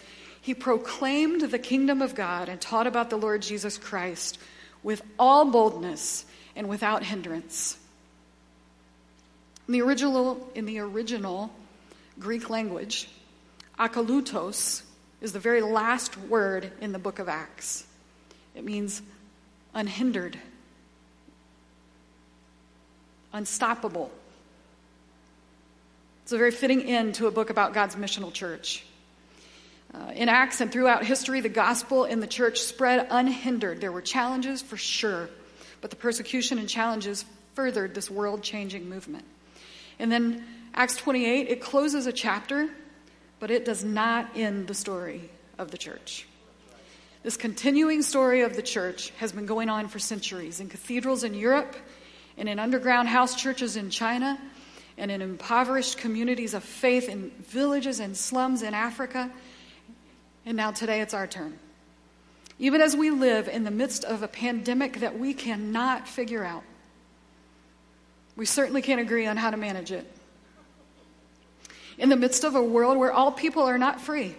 He 0.41 0.53
proclaimed 0.53 1.41
the 1.41 1.59
kingdom 1.59 2.01
of 2.01 2.15
God 2.15 2.49
and 2.49 2.59
taught 2.59 2.87
about 2.87 3.09
the 3.09 3.17
Lord 3.17 3.41
Jesus 3.41 3.77
Christ 3.77 4.39
with 4.83 5.01
all 5.17 5.45
boldness 5.51 6.25
and 6.55 6.69
without 6.69 7.03
hindrance. 7.03 7.77
In 9.67 9.73
the 9.73 9.81
original, 9.81 10.49
in 10.55 10.65
the 10.65 10.79
original 10.79 11.51
Greek 12.19 12.49
language, 12.49 13.09
akalutos 13.77 14.83
is 15.21 15.33
the 15.33 15.39
very 15.39 15.61
last 15.61 16.17
word 16.17 16.71
in 16.81 16.91
the 16.91 16.99
book 16.99 17.19
of 17.19 17.27
Acts. 17.27 17.85
It 18.55 18.63
means 18.63 19.01
unhindered, 19.73 20.39
unstoppable, 23.33 24.11
It's 26.29 26.33
a 26.35 26.37
very 26.37 26.51
fitting 26.51 26.83
end 26.83 27.15
to 27.15 27.25
a 27.25 27.31
book 27.31 27.49
about 27.49 27.73
God's 27.73 27.95
missional 27.95 28.31
church. 28.31 28.85
Uh, 29.91 30.11
in 30.13 30.29
Acts 30.29 30.61
and 30.61 30.71
throughout 30.71 31.03
history, 31.03 31.41
the 31.41 31.49
gospel 31.49 32.03
in 32.03 32.19
the 32.19 32.27
church 32.27 32.59
spread 32.59 33.07
unhindered. 33.09 33.81
There 33.81 33.91
were 33.91 34.03
challenges 34.03 34.61
for 34.61 34.77
sure, 34.77 35.27
but 35.81 35.89
the 35.89 35.95
persecution 35.95 36.59
and 36.59 36.69
challenges 36.69 37.25
furthered 37.55 37.95
this 37.95 38.11
world 38.11 38.43
changing 38.43 38.87
movement. 38.87 39.25
And 39.97 40.11
then 40.11 40.45
Acts 40.75 40.97
28, 40.97 41.47
it 41.47 41.61
closes 41.61 42.05
a 42.05 42.13
chapter, 42.13 42.69
but 43.39 43.49
it 43.49 43.65
does 43.65 43.83
not 43.83 44.29
end 44.35 44.67
the 44.67 44.75
story 44.75 45.31
of 45.57 45.71
the 45.71 45.79
church. 45.79 46.27
This 47.23 47.37
continuing 47.37 48.03
story 48.03 48.41
of 48.41 48.55
the 48.55 48.61
church 48.61 49.09
has 49.17 49.31
been 49.31 49.47
going 49.47 49.67
on 49.67 49.87
for 49.87 49.97
centuries 49.97 50.59
in 50.59 50.69
cathedrals 50.69 51.23
in 51.23 51.33
Europe 51.33 51.75
and 52.37 52.47
in 52.47 52.59
underground 52.59 53.07
house 53.07 53.33
churches 53.33 53.75
in 53.75 53.89
China 53.89 54.39
and 54.99 55.09
in 55.09 55.21
impoverished 55.21 55.97
communities 55.97 56.53
of 56.53 56.63
faith 56.63 57.07
in 57.07 57.31
villages 57.39 57.99
and 57.99 58.15
slums 58.15 58.61
in 58.61 58.73
Africa. 58.73 59.31
And 60.45 60.57
now 60.57 60.71
today 60.71 61.01
it's 61.01 61.13
our 61.13 61.25
turn. 61.25 61.57
Even 62.59 62.81
as 62.81 62.95
we 62.95 63.09
live 63.09 63.47
in 63.47 63.63
the 63.63 63.71
midst 63.71 64.03
of 64.03 64.21
a 64.21 64.27
pandemic 64.27 64.99
that 64.99 65.17
we 65.17 65.33
cannot 65.33 66.07
figure 66.07 66.43
out, 66.43 66.63
we 68.35 68.45
certainly 68.45 68.81
can't 68.81 68.99
agree 68.99 69.25
on 69.25 69.37
how 69.37 69.49
to 69.49 69.57
manage 69.57 69.91
it. 69.91 70.05
In 71.97 72.09
the 72.09 72.17
midst 72.17 72.43
of 72.43 72.55
a 72.55 72.63
world 72.63 72.97
where 72.97 73.11
all 73.11 73.31
people 73.31 73.63
are 73.63 73.77
not 73.77 74.01
free, 74.01 74.35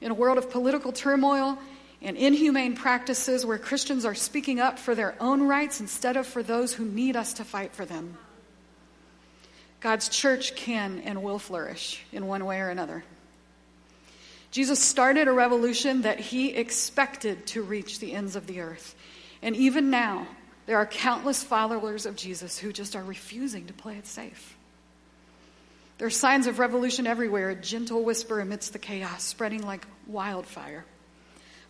in 0.00 0.10
a 0.10 0.14
world 0.14 0.38
of 0.38 0.50
political 0.50 0.92
turmoil 0.92 1.58
and 2.00 2.16
inhumane 2.16 2.76
practices 2.76 3.44
where 3.44 3.58
Christians 3.58 4.04
are 4.04 4.14
speaking 4.14 4.60
up 4.60 4.78
for 4.78 4.94
their 4.94 5.14
own 5.20 5.42
rights 5.42 5.80
instead 5.80 6.16
of 6.16 6.26
for 6.26 6.42
those 6.42 6.72
who 6.72 6.84
need 6.84 7.16
us 7.16 7.34
to 7.34 7.44
fight 7.44 7.72
for 7.74 7.84
them. 7.84 8.16
God's 9.80 10.08
church 10.08 10.54
can 10.54 11.02
and 11.04 11.22
will 11.22 11.38
flourish 11.38 12.04
in 12.12 12.26
one 12.26 12.44
way 12.44 12.60
or 12.60 12.68
another. 12.68 13.02
Jesus 14.50 14.80
started 14.80 15.28
a 15.28 15.32
revolution 15.32 16.02
that 16.02 16.20
he 16.20 16.48
expected 16.54 17.46
to 17.48 17.62
reach 17.62 18.00
the 18.00 18.12
ends 18.12 18.36
of 18.36 18.46
the 18.46 18.60
earth. 18.60 18.94
And 19.42 19.56
even 19.56 19.90
now, 19.90 20.26
there 20.66 20.76
are 20.76 20.86
countless 20.86 21.42
followers 21.42 22.04
of 22.04 22.16
Jesus 22.16 22.58
who 22.58 22.72
just 22.72 22.94
are 22.94 23.02
refusing 23.02 23.66
to 23.66 23.72
play 23.72 23.96
it 23.96 24.06
safe. 24.06 24.56
There 25.98 26.06
are 26.06 26.10
signs 26.10 26.46
of 26.46 26.58
revolution 26.58 27.06
everywhere, 27.06 27.50
a 27.50 27.54
gentle 27.54 28.02
whisper 28.02 28.40
amidst 28.40 28.72
the 28.72 28.78
chaos, 28.78 29.22
spreading 29.22 29.62
like 29.62 29.86
wildfire. 30.06 30.84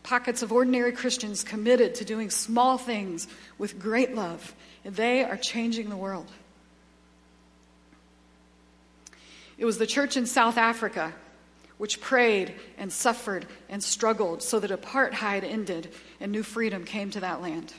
Pockets 0.03 0.43
of 0.43 0.53
ordinary 0.53 0.93
Christians 0.93 1.45
committed 1.45 1.97
to 1.97 2.05
doing 2.05 2.31
small 2.31 2.79
things 2.79 3.29
with 3.59 3.79
great 3.79 4.15
love. 4.15 4.55
And 4.85 4.97
they 4.97 5.23
are 5.23 5.37
changing 5.37 5.91
the 5.91 5.97
world. 5.97 6.31
It 9.61 9.67
was 9.67 9.79
the 9.79 9.87
church 9.87 10.17
in 10.17 10.27
South 10.27 10.57
Africa 10.57 11.13
which 11.77 12.01
prayed 12.01 12.55
and 12.77 12.93
suffered 12.93 13.47
and 13.69 13.83
struggled 13.83 14.43
so 14.43 14.59
that 14.59 14.71
apartheid 14.71 15.45
ended 15.45 15.91
and 16.19 16.33
new 16.33 16.43
freedom 16.43 16.85
came 16.85 17.11
to 17.11 17.21
that 17.21 17.41
land. 17.41 17.73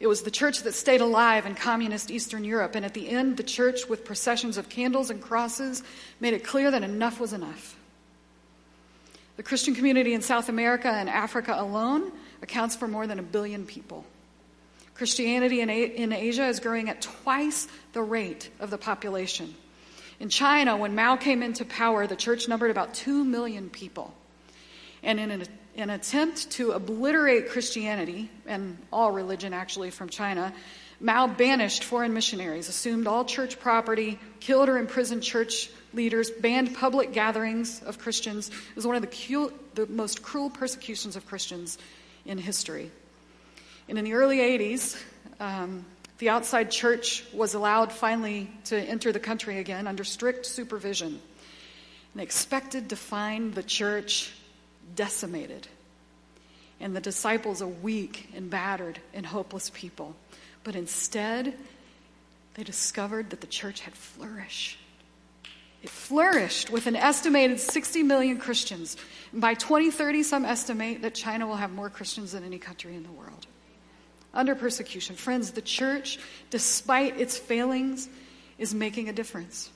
It 0.00 0.06
was 0.06 0.20
the 0.20 0.30
church 0.30 0.62
that 0.64 0.74
stayed 0.74 1.00
alive 1.00 1.46
in 1.46 1.54
communist 1.54 2.10
Eastern 2.10 2.44
Europe, 2.44 2.74
and 2.74 2.84
at 2.84 2.92
the 2.92 3.08
end, 3.08 3.38
the 3.38 3.42
church, 3.42 3.88
with 3.88 4.04
processions 4.04 4.58
of 4.58 4.68
candles 4.68 5.08
and 5.08 5.20
crosses, 5.20 5.82
made 6.20 6.34
it 6.34 6.44
clear 6.44 6.70
that 6.70 6.82
enough 6.82 7.18
was 7.20 7.32
enough. 7.32 7.74
The 9.36 9.42
Christian 9.42 9.74
community 9.74 10.12
in 10.12 10.20
South 10.20 10.50
America 10.50 10.88
and 10.88 11.08
Africa 11.08 11.54
alone 11.56 12.12
accounts 12.42 12.76
for 12.76 12.86
more 12.86 13.06
than 13.06 13.18
a 13.18 13.22
billion 13.22 13.64
people. 13.64 14.04
Christianity 14.94 15.62
in, 15.62 15.70
in 15.70 16.12
Asia 16.12 16.46
is 16.46 16.60
growing 16.60 16.90
at 16.90 17.00
twice 17.00 17.66
the 17.94 18.02
rate 18.02 18.50
of 18.60 18.68
the 18.68 18.78
population. 18.78 19.54
In 20.20 20.28
China, 20.28 20.76
when 20.76 20.94
Mao 20.94 21.16
came 21.16 21.42
into 21.42 21.64
power, 21.64 22.06
the 22.06 22.16
church 22.16 22.48
numbered 22.48 22.70
about 22.70 22.94
2 22.94 23.24
million 23.24 23.70
people. 23.70 24.12
And 25.02 25.20
in 25.20 25.30
an 25.30 25.44
an 25.78 25.90
attempt 25.90 26.50
to 26.50 26.72
obliterate 26.72 27.50
Christianity 27.50 28.28
and 28.46 28.76
all 28.92 29.12
religion 29.12 29.52
actually 29.54 29.90
from 29.90 30.08
China, 30.08 30.52
Mao 31.00 31.28
banished 31.28 31.84
foreign 31.84 32.12
missionaries, 32.12 32.68
assumed 32.68 33.06
all 33.06 33.24
church 33.24 33.60
property, 33.60 34.18
killed 34.40 34.68
or 34.68 34.76
imprisoned 34.76 35.22
church 35.22 35.70
leaders, 35.94 36.30
banned 36.30 36.74
public 36.74 37.12
gatherings 37.12 37.80
of 37.84 38.00
Christians. 38.00 38.48
It 38.48 38.76
was 38.76 38.88
one 38.88 38.96
of 38.96 39.02
the, 39.02 39.08
cu- 39.08 39.52
the 39.74 39.86
most 39.86 40.20
cruel 40.20 40.50
persecutions 40.50 41.14
of 41.14 41.24
Christians 41.26 41.78
in 42.26 42.38
history. 42.38 42.90
And 43.88 43.96
in 43.96 44.04
the 44.04 44.14
early 44.14 44.38
80s, 44.38 45.00
um, 45.38 45.86
the 46.18 46.28
outside 46.28 46.70
church 46.70 47.24
was 47.32 47.54
allowed 47.54 47.92
finally 47.92 48.50
to 48.64 48.76
enter 48.76 49.12
the 49.12 49.20
country 49.20 49.58
again 49.58 49.86
under 49.86 50.04
strict 50.04 50.46
supervision. 50.46 51.20
And 52.14 52.22
expected 52.22 52.90
to 52.90 52.96
find 52.96 53.54
the 53.54 53.62
church 53.62 54.32
decimated, 54.96 55.68
and 56.80 56.96
the 56.96 57.00
disciples 57.00 57.60
a 57.60 57.66
weak 57.68 58.30
and 58.34 58.50
battered 58.50 58.98
and 59.14 59.24
hopeless 59.24 59.70
people. 59.72 60.16
But 60.64 60.74
instead, 60.74 61.54
they 62.54 62.64
discovered 62.64 63.30
that 63.30 63.40
the 63.40 63.46
church 63.46 63.80
had 63.80 63.94
flourished. 63.94 64.78
It 65.82 65.90
flourished 65.90 66.70
with 66.70 66.88
an 66.88 66.96
estimated 66.96 67.60
60 67.60 68.02
million 68.02 68.38
Christians. 68.38 68.96
And 69.30 69.40
by 69.40 69.54
2030, 69.54 70.24
some 70.24 70.44
estimate 70.44 71.02
that 71.02 71.14
China 71.14 71.46
will 71.46 71.56
have 71.56 71.70
more 71.70 71.88
Christians 71.88 72.32
than 72.32 72.42
any 72.42 72.58
country 72.58 72.96
in 72.96 73.04
the 73.04 73.12
world. 73.12 73.46
Under 74.38 74.54
persecution. 74.54 75.16
Friends, 75.16 75.50
the 75.50 75.60
church, 75.60 76.20
despite 76.50 77.18
its 77.18 77.36
failings, 77.36 78.08
is 78.56 78.72
making 78.72 79.08
a 79.08 79.12
difference 79.12 79.68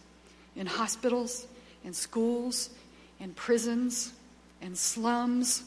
in 0.55 0.67
hospitals, 0.67 1.49
in 1.83 1.93
schools, 1.93 2.71
in 3.19 3.35
prisons, 3.35 4.13
and 4.61 4.79
slums 4.79 5.65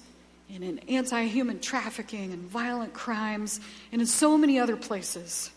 and 0.49 0.63
in 0.63 0.79
anti 0.87 1.25
human 1.25 1.59
trafficking 1.59 2.31
and 2.31 2.43
violent 2.43 2.93
crimes 2.93 3.59
and 3.91 3.99
in 3.99 4.07
so 4.07 4.37
many 4.37 4.59
other 4.59 4.77
places, 4.77 5.51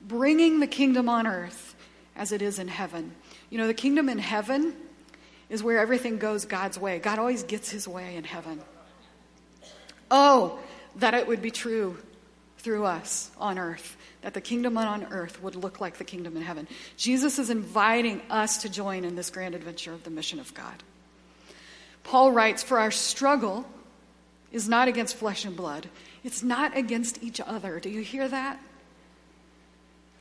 bringing 0.00 0.60
the 0.60 0.66
kingdom 0.66 1.06
on 1.06 1.26
earth 1.26 1.76
as 2.16 2.32
it 2.32 2.40
is 2.40 2.58
in 2.58 2.68
heaven. 2.68 3.12
You 3.50 3.58
know, 3.58 3.66
the 3.66 3.74
kingdom 3.74 4.08
in 4.08 4.18
heaven 4.18 4.74
is 5.50 5.62
where 5.62 5.80
everything 5.80 6.16
goes 6.16 6.46
God's 6.46 6.78
way. 6.78 6.98
God 6.98 7.18
always 7.18 7.42
gets 7.42 7.68
his 7.68 7.86
way 7.86 8.16
in 8.16 8.24
heaven. 8.24 8.62
Oh, 10.10 10.58
that 10.96 11.12
it 11.12 11.26
would 11.26 11.42
be 11.42 11.50
true 11.50 11.98
through 12.60 12.84
us 12.84 13.30
on 13.38 13.58
earth, 13.58 13.96
that 14.22 14.34
the 14.34 14.40
kingdom 14.40 14.78
on 14.78 15.04
earth 15.10 15.42
would 15.42 15.56
look 15.56 15.80
like 15.80 15.98
the 15.98 16.04
kingdom 16.04 16.36
in 16.36 16.42
heaven. 16.42 16.68
Jesus 16.96 17.38
is 17.38 17.50
inviting 17.50 18.20
us 18.30 18.58
to 18.58 18.68
join 18.68 19.04
in 19.04 19.16
this 19.16 19.30
grand 19.30 19.54
adventure 19.54 19.92
of 19.92 20.04
the 20.04 20.10
mission 20.10 20.38
of 20.38 20.52
God. 20.54 20.82
Paul 22.04 22.32
writes, 22.32 22.62
For 22.62 22.78
our 22.78 22.90
struggle 22.90 23.66
is 24.52 24.68
not 24.68 24.88
against 24.88 25.16
flesh 25.16 25.44
and 25.44 25.56
blood, 25.56 25.88
it's 26.22 26.42
not 26.42 26.76
against 26.76 27.22
each 27.22 27.40
other. 27.40 27.80
Do 27.80 27.88
you 27.88 28.02
hear 28.02 28.28
that? 28.28 28.60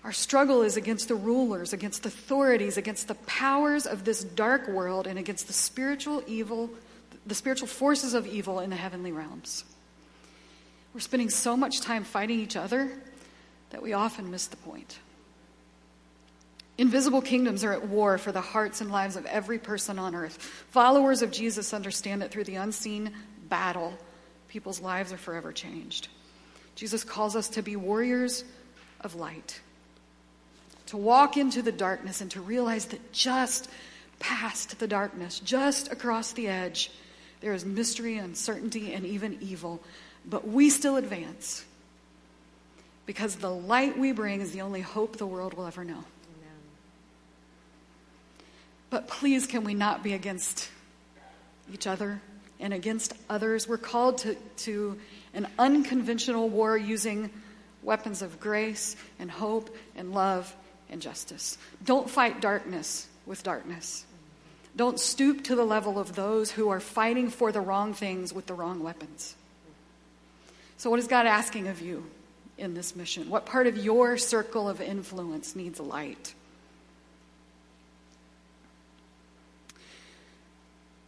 Our 0.03 0.13
struggle 0.13 0.61
is 0.61 0.77
against 0.77 1.09
the 1.09 1.15
rulers, 1.15 1.73
against 1.73 2.05
authorities, 2.05 2.77
against 2.77 3.09
the 3.09 3.15
powers 3.15 3.85
of 3.85 4.05
this 4.05 4.23
dark 4.23 4.67
world, 4.69 5.07
and 5.07 5.19
against 5.19 5.47
the 5.47 5.53
spiritual 5.53 6.23
evil, 6.25 6.69
the 7.25 7.35
spiritual 7.35 7.67
forces 7.67 8.13
of 8.13 8.25
evil 8.25 8.61
in 8.61 8.69
the 8.69 8.77
heavenly 8.77 9.11
realms. 9.11 9.65
We're 10.93 10.99
spending 10.99 11.29
so 11.29 11.55
much 11.55 11.81
time 11.81 12.03
fighting 12.03 12.39
each 12.39 12.55
other 12.55 12.91
that 13.69 13.81
we 13.81 13.93
often 13.93 14.31
miss 14.31 14.47
the 14.47 14.57
point. 14.57 14.99
Invisible 16.77 17.21
kingdoms 17.21 17.63
are 17.63 17.73
at 17.73 17.87
war 17.89 18.17
for 18.17 18.31
the 18.31 18.41
hearts 18.41 18.79
and 18.79 18.89
lives 18.89 19.15
of 19.17 19.25
every 19.25 19.59
person 19.59 19.99
on 19.99 20.15
earth. 20.15 20.37
Followers 20.71 21.21
of 21.21 21.29
Jesus 21.29 21.73
understand 21.73 22.21
that 22.21 22.31
through 22.31 22.45
the 22.45 22.55
unseen 22.55 23.11
battle, 23.49 23.93
people's 24.47 24.79
lives 24.79 25.11
are 25.11 25.17
forever 25.17 25.51
changed. 25.51 26.07
Jesus 26.75 27.03
calls 27.03 27.35
us 27.35 27.49
to 27.49 27.61
be 27.61 27.75
warriors 27.75 28.45
of 29.01 29.15
light, 29.15 29.59
to 30.85 30.95
walk 30.95 31.35
into 31.35 31.61
the 31.61 31.73
darkness 31.73 32.21
and 32.21 32.31
to 32.31 32.41
realize 32.41 32.85
that 32.85 33.11
just 33.11 33.69
past 34.19 34.79
the 34.79 34.87
darkness, 34.87 35.39
just 35.39 35.91
across 35.91 36.31
the 36.31 36.47
edge, 36.47 36.91
there 37.41 37.53
is 37.53 37.65
mystery, 37.65 38.17
uncertainty, 38.17 38.93
and 38.93 39.05
even 39.05 39.37
evil. 39.41 39.81
But 40.25 40.47
we 40.47 40.69
still 40.69 40.95
advance 40.95 41.63
because 43.05 43.35
the 43.37 43.49
light 43.49 43.97
we 43.97 44.11
bring 44.11 44.41
is 44.41 44.51
the 44.51 44.61
only 44.61 44.81
hope 44.81 45.17
the 45.17 45.25
world 45.25 45.55
will 45.55 45.65
ever 45.65 45.83
know. 45.83 46.03
But 48.89 49.07
please, 49.07 49.45
can 49.47 49.63
we 49.63 49.73
not 49.73 50.03
be 50.03 50.13
against 50.13 50.69
each 51.71 51.87
other 51.87 52.21
and 52.59 52.73
against 52.73 53.13
others? 53.29 53.67
We're 53.67 53.77
called 53.77 54.19
to, 54.19 54.35
to 54.57 54.97
an 55.33 55.47
unconventional 55.57 56.49
war 56.49 56.77
using 56.77 57.29
weapons 57.83 58.21
of 58.21 58.39
grace 58.39 58.95
and 59.19 59.29
hope 59.29 59.75
and 59.95 60.13
love 60.13 60.55
and 60.89 61.01
justice. 61.01 61.57
Don't 61.83 62.09
fight 62.09 62.41
darkness 62.41 63.07
with 63.25 63.43
darkness. 63.43 64.05
Don't 64.75 64.99
stoop 64.99 65.43
to 65.45 65.55
the 65.55 65.65
level 65.65 65.99
of 65.99 66.15
those 66.15 66.51
who 66.51 66.69
are 66.69 66.79
fighting 66.79 67.29
for 67.29 67.51
the 67.51 67.61
wrong 67.61 67.93
things 67.93 68.33
with 68.33 68.47
the 68.47 68.53
wrong 68.53 68.81
weapons. 68.81 69.35
So, 70.79 70.89
what 70.89 70.97
is 70.97 71.07
God 71.07 71.25
asking 71.25 71.67
of 71.67 71.81
you 71.81 72.05
in 72.57 72.73
this 72.73 72.95
mission? 72.95 73.29
What 73.29 73.45
part 73.45 73.67
of 73.67 73.75
your 73.75 74.15
circle 74.15 74.69
of 74.69 74.79
influence 74.79 75.53
needs 75.53 75.77
light? 75.77 76.33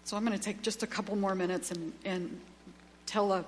So, 0.04 0.18
I'm 0.18 0.26
going 0.26 0.38
to 0.38 0.44
take 0.44 0.62
just 0.62 0.84
a 0.84 0.88
couple 0.88 1.16
more 1.16 1.36
minutes 1.36 1.72
and, 1.72 1.94
and 2.04 2.42
tell 3.06 3.32
a, 3.32 3.46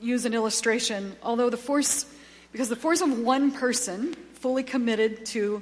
use 0.00 0.24
an 0.24 0.32
illustration. 0.32 1.14
Although 1.22 1.50
the 1.50 1.58
force, 1.58 2.06
because 2.50 2.70
the 2.70 2.76
force 2.76 3.02
of 3.02 3.18
one 3.18 3.50
person 3.50 4.14
fully 4.32 4.62
committed 4.62 5.26
to 5.26 5.60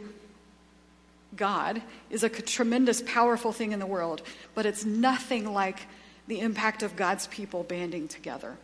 God 1.35 1.83
is 2.09 2.23
a 2.23 2.29
tremendous, 2.29 3.03
powerful 3.05 3.51
thing 3.51 3.73
in 3.73 3.81
the 3.81 3.87
world, 3.87 4.23
but 4.55 4.65
it's 4.65 4.85
nothing 4.85 5.53
like 5.53 5.89
the 6.29 6.39
impact 6.39 6.85
of 6.85 6.95
God's 6.95 7.27
people 7.27 7.65
banding 7.65 8.07
together. 8.07 8.57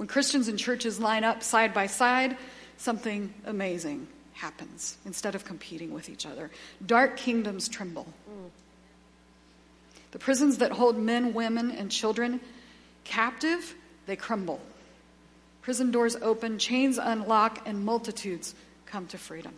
When 0.00 0.08
Christians 0.08 0.48
and 0.48 0.58
churches 0.58 0.98
line 0.98 1.24
up 1.24 1.42
side 1.42 1.74
by 1.74 1.86
side, 1.86 2.38
something 2.78 3.34
amazing 3.44 4.08
happens 4.32 4.96
instead 5.04 5.34
of 5.34 5.44
competing 5.44 5.92
with 5.92 6.08
each 6.08 6.24
other. 6.24 6.50
Dark 6.86 7.18
kingdoms 7.18 7.68
tremble. 7.68 8.06
The 10.12 10.18
prisons 10.18 10.56
that 10.56 10.72
hold 10.72 10.96
men, 10.98 11.34
women, 11.34 11.70
and 11.70 11.90
children 11.90 12.40
captive, 13.04 13.74
they 14.06 14.16
crumble. 14.16 14.58
Prison 15.60 15.90
doors 15.90 16.16
open, 16.16 16.58
chains 16.58 16.96
unlock, 16.96 17.68
and 17.68 17.84
multitudes 17.84 18.54
come 18.86 19.06
to 19.08 19.18
freedom. 19.18 19.52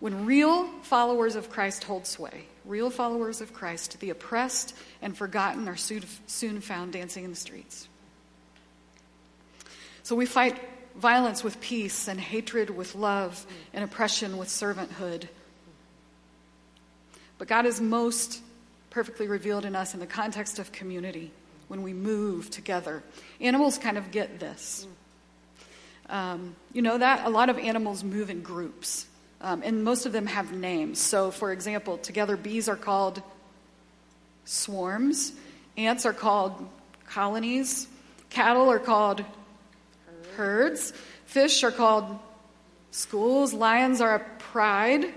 When 0.00 0.26
real 0.26 0.66
followers 0.82 1.34
of 1.34 1.48
Christ 1.48 1.84
hold 1.84 2.06
sway, 2.06 2.44
real 2.66 2.90
followers 2.90 3.40
of 3.40 3.54
Christ, 3.54 4.00
the 4.00 4.10
oppressed 4.10 4.76
and 5.00 5.16
forgotten 5.16 5.66
are 5.66 5.78
soon 5.78 6.60
found 6.60 6.92
dancing 6.92 7.24
in 7.24 7.30
the 7.30 7.36
streets. 7.36 7.88
So 10.02 10.16
we 10.16 10.26
fight 10.26 10.60
violence 10.96 11.42
with 11.42 11.60
peace, 11.60 12.08
and 12.08 12.20
hatred 12.20 12.70
with 12.70 12.94
love, 12.94 13.46
and 13.72 13.84
oppression 13.84 14.36
with 14.36 14.48
servanthood. 14.48 15.28
But 17.38 17.48
God 17.48 17.66
is 17.66 17.80
most 17.80 18.42
perfectly 18.90 19.28
revealed 19.28 19.64
in 19.64 19.74
us 19.74 19.94
in 19.94 20.00
the 20.00 20.06
context 20.06 20.58
of 20.58 20.72
community 20.72 21.30
when 21.68 21.82
we 21.82 21.92
move 21.92 22.50
together. 22.50 23.02
Animals 23.40 23.78
kind 23.78 23.96
of 23.96 24.10
get 24.10 24.40
this. 24.40 24.86
Um, 26.08 26.56
you 26.72 26.82
know 26.82 26.98
that? 26.98 27.24
A 27.24 27.30
lot 27.30 27.48
of 27.48 27.58
animals 27.58 28.02
move 28.02 28.30
in 28.30 28.42
groups, 28.42 29.06
um, 29.40 29.62
and 29.64 29.84
most 29.84 30.06
of 30.06 30.12
them 30.12 30.26
have 30.26 30.52
names. 30.52 30.98
So, 30.98 31.30
for 31.30 31.52
example, 31.52 31.98
together 31.98 32.36
bees 32.36 32.68
are 32.68 32.76
called 32.76 33.22
swarms, 34.44 35.32
ants 35.76 36.04
are 36.04 36.12
called 36.12 36.68
colonies, 37.06 37.86
cattle 38.28 38.68
are 38.68 38.80
called 38.80 39.24
herds, 40.40 40.94
fish 41.26 41.62
are 41.62 41.70
called 41.70 42.18
schools, 42.90 43.52
lions 43.52 44.00
are 44.00 44.14
a 44.14 44.20
pride, 44.38 45.12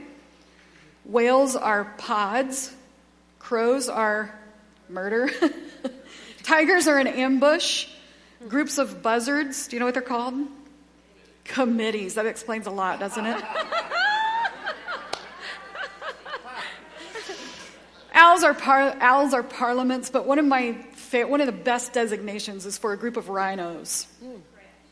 whales 1.05 1.55
are 1.55 1.85
pods, 1.97 2.75
crows 3.39 3.87
are 3.87 4.37
murder, 4.89 5.29
tigers 6.43 6.89
are 6.89 6.97
an 6.97 7.07
ambush, 7.07 7.87
groups 8.49 8.77
of 8.77 9.01
buzzards, 9.01 9.69
do 9.69 9.77
you 9.77 9.79
know 9.79 9.85
what 9.85 9.93
they're 9.93 10.03
called? 10.03 10.35
Committees. 11.45 12.15
That 12.15 12.25
explains 12.25 12.67
a 12.67 12.71
lot, 12.71 12.99
doesn't 12.99 13.25
it? 13.25 13.41
owls 18.13 18.43
are 18.43 18.53
par- 18.53 18.97
owls 18.99 19.33
are 19.33 19.43
parliaments, 19.43 20.09
but 20.09 20.25
one 20.25 20.37
of 20.37 20.45
my 20.45 20.73
fa- 20.95 21.27
one 21.27 21.39
of 21.39 21.45
the 21.45 21.53
best 21.53 21.93
designations 21.93 22.65
is 22.65 22.77
for 22.77 22.91
a 22.91 22.97
group 22.97 23.15
of 23.15 23.29
rhinos. 23.29 24.07
Hmm. 24.21 24.35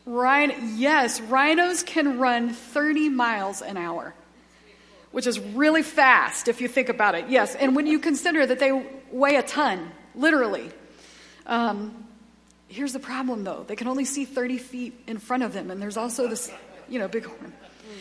Rhino, 0.04 0.54
yes, 0.74 1.20
rhinos 1.20 1.82
can 1.82 2.18
run 2.18 2.50
30 2.50 3.08
miles 3.08 3.62
an 3.62 3.76
hour, 3.76 4.14
which 5.12 5.26
is 5.26 5.38
really 5.38 5.82
fast 5.82 6.48
if 6.48 6.60
you 6.60 6.68
think 6.68 6.88
about 6.88 7.14
it. 7.14 7.26
Yes, 7.28 7.54
and 7.54 7.76
when 7.76 7.86
you 7.86 7.98
consider 8.00 8.44
that 8.44 8.58
they 8.58 8.72
weigh 9.12 9.36
a 9.36 9.42
ton, 9.42 9.92
literally. 10.14 10.70
Um, 11.46 12.06
here's 12.66 12.92
the 12.92 12.98
problem, 12.98 13.44
though: 13.44 13.64
they 13.66 13.76
can 13.76 13.86
only 13.86 14.04
see 14.04 14.24
30 14.24 14.58
feet 14.58 15.00
in 15.06 15.18
front 15.18 15.44
of 15.44 15.52
them, 15.52 15.70
and 15.70 15.80
there's 15.80 15.96
also 15.96 16.26
this, 16.26 16.50
you 16.88 16.98
know, 16.98 17.06
big 17.06 17.24
horn. 17.24 17.52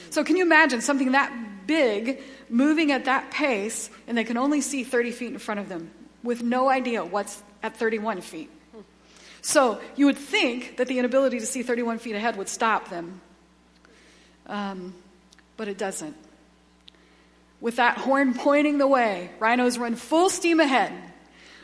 So 0.09 0.23
can 0.23 0.35
you 0.35 0.43
imagine 0.43 0.81
something 0.81 1.11
that 1.11 1.67
big 1.67 2.21
moving 2.49 2.91
at 2.91 3.05
that 3.05 3.29
pace, 3.31 3.89
and 4.07 4.17
they 4.17 4.23
can 4.23 4.37
only 4.37 4.61
see 4.61 4.83
30 4.83 5.11
feet 5.11 5.31
in 5.33 5.39
front 5.39 5.59
of 5.59 5.69
them 5.69 5.91
with 6.23 6.41
no 6.41 6.69
idea 6.69 7.05
what's 7.05 7.41
at 7.61 7.77
31 7.77 8.21
feet? 8.21 8.49
So 9.41 9.81
you 9.95 10.05
would 10.05 10.17
think 10.17 10.77
that 10.77 10.87
the 10.87 10.99
inability 10.99 11.39
to 11.39 11.45
see 11.45 11.63
31 11.63 11.97
feet 11.97 12.15
ahead 12.15 12.37
would 12.37 12.49
stop 12.49 12.89
them, 12.89 13.21
um, 14.45 14.93
but 15.57 15.67
it 15.67 15.77
doesn't. 15.77 16.15
With 17.59 17.75
that 17.77 17.97
horn 17.97 18.33
pointing 18.33 18.77
the 18.77 18.87
way, 18.87 19.31
rhinos 19.39 19.77
run 19.77 19.95
full 19.95 20.29
steam 20.29 20.59
ahead, 20.59 20.93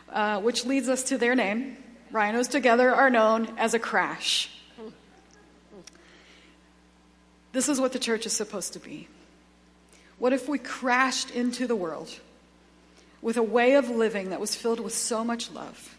uh, 0.09 0.41
which 0.41 0.65
leads 0.65 0.89
us 0.89 1.03
to 1.03 1.17
their 1.17 1.35
name. 1.35 1.77
Rhinos 2.11 2.47
together 2.47 2.93
are 2.93 3.09
known 3.09 3.53
as 3.57 3.73
a 3.73 3.79
crash. 3.79 4.49
This 7.51 7.69
is 7.69 7.81
what 7.81 7.93
the 7.93 7.99
church 7.99 8.25
is 8.25 8.33
supposed 8.33 8.73
to 8.73 8.79
be. 8.79 9.07
What 10.19 10.33
if 10.33 10.47
we 10.47 10.59
crashed 10.59 11.31
into 11.31 11.67
the 11.67 11.75
world 11.75 12.09
with 13.21 13.37
a 13.37 13.43
way 13.43 13.73
of 13.73 13.89
living 13.89 14.29
that 14.29 14.39
was 14.39 14.55
filled 14.55 14.79
with 14.79 14.93
so 14.93 15.23
much 15.23 15.51
love? 15.51 15.96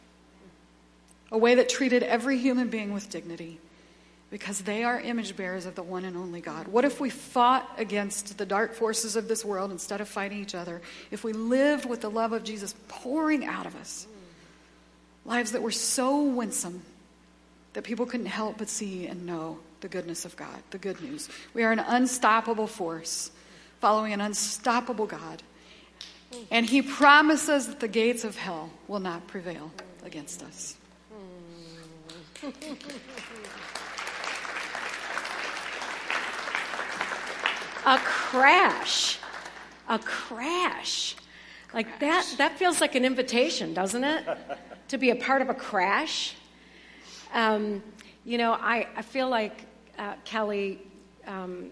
A 1.31 1.39
way 1.39 1.55
that 1.57 1.69
treated 1.69 2.03
every 2.03 2.39
human 2.39 2.69
being 2.69 2.93
with 2.93 3.11
dignity 3.11 3.61
because 4.31 4.61
they 4.61 4.85
are 4.85 5.01
image 5.01 5.37
bearers 5.37 5.65
of 5.65 5.75
the 5.75 5.83
one 5.83 6.05
and 6.05 6.17
only 6.17 6.41
God. 6.41 6.69
What 6.69 6.85
if 6.85 7.01
we 7.01 7.09
fought 7.09 7.71
against 7.79 8.37
the 8.37 8.45
dark 8.45 8.75
forces 8.75 9.17
of 9.17 9.27
this 9.27 9.45
world 9.45 9.71
instead 9.71 10.01
of 10.01 10.09
fighting 10.09 10.41
each 10.41 10.55
other? 10.55 10.83
If 11.11 11.25
we 11.25 11.33
lived 11.33 11.87
with 11.87 12.03
the 12.03 12.11
love 12.11 12.33
of 12.33 12.45
Jesus 12.45 12.75
pouring 12.89 13.47
out 13.47 13.67
of 13.67 13.75
us, 13.77 14.07
lives 15.25 15.53
that 15.53 15.63
were 15.63 15.71
so 15.71 16.23
winsome 16.23 16.83
that 17.73 17.85
people 17.85 18.07
couldn't 18.07 18.27
help 18.27 18.59
but 18.59 18.69
see 18.69 19.07
and 19.07 19.25
know 19.25 19.59
the 19.81 19.89
goodness 19.89 20.25
of 20.25 20.37
God, 20.37 20.63
the 20.71 20.79
good 20.79 21.01
news. 21.01 21.29
We 21.55 21.63
are 21.63 21.73
an 21.73 21.79
unstoppable 21.79 22.67
force 22.67 23.31
following 23.81 24.13
an 24.13 24.21
unstoppable 24.21 25.07
God. 25.07 25.43
And 26.51 26.67
he 26.67 26.83
promises 26.83 27.69
that 27.69 27.81
the 27.81 27.89
gates 27.89 28.25
of 28.25 28.37
hell 28.37 28.71
will 28.89 29.01
not 29.01 29.27
prevail 29.29 29.71
against 30.05 30.43
us 30.43 30.78
a 37.87 37.99
crash. 37.99 39.19
A 39.89 39.99
crash. 39.99 41.17
Like 41.75 42.01
that, 42.01 42.27
that 42.39 42.59
feels 42.59 42.81
like 42.81 42.95
an 42.95 43.05
invitation, 43.05 43.75
doesn't 43.75 44.05
it? 44.05 44.25
to 44.89 44.99
be 44.99 45.11
a 45.11 45.17
part 45.17 45.43
of 45.43 45.51
a 45.51 45.55
crash. 45.55 46.35
Um, 47.33 47.83
you 48.25 48.39
know, 48.39 48.53
I, 48.53 48.89
I 48.97 49.03
feel 49.03 49.29
like 49.29 49.67
uh, 49.99 50.15
Kelly, 50.25 50.81
um, 51.27 51.71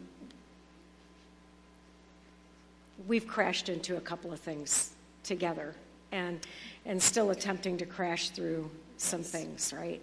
we've 3.06 3.26
crashed 3.26 3.68
into 3.68 3.96
a 3.96 4.00
couple 4.00 4.32
of 4.32 4.40
things 4.40 4.92
together 5.22 5.74
and, 6.12 6.40
and 6.84 7.02
still 7.02 7.30
attempting 7.30 7.78
to 7.78 7.86
crash 7.86 8.30
through 8.30 8.70
some 8.98 9.22
things, 9.22 9.72
right? 9.72 10.00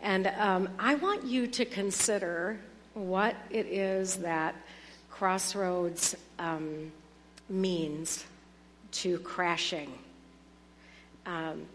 And 0.00 0.26
um, 0.38 0.68
I 0.78 0.94
want 0.94 1.24
you 1.24 1.46
to 1.48 1.64
consider 1.64 2.58
what 2.94 3.36
it 3.50 3.66
is 3.66 4.16
that 4.16 4.54
Crossroads 5.10 6.14
um, 6.38 6.92
means 7.48 8.24
to 8.92 9.18
crashing. 9.20 9.92
Um, 11.24 11.66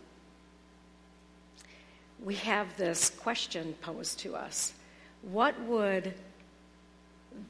we 2.24 2.36
have 2.36 2.78
this 2.78 3.10
question 3.10 3.74
posed 3.82 4.20
to 4.20 4.36
us 4.36 4.74
What 5.24 5.60
would 5.62 6.14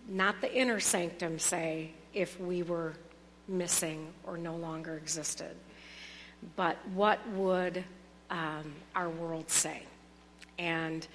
not 0.07 0.41
the 0.41 0.53
inner 0.53 0.79
sanctum 0.79 1.39
say 1.39 1.91
if 2.13 2.39
we 2.39 2.63
were 2.63 2.93
missing 3.47 4.07
or 4.25 4.37
no 4.37 4.55
longer 4.55 4.95
existed? 4.95 5.55
But 6.55 6.77
what 6.93 7.19
would 7.29 7.83
um, 8.29 8.73
our 8.95 9.09
world 9.09 9.49
say? 9.49 9.83
And, 10.61 11.07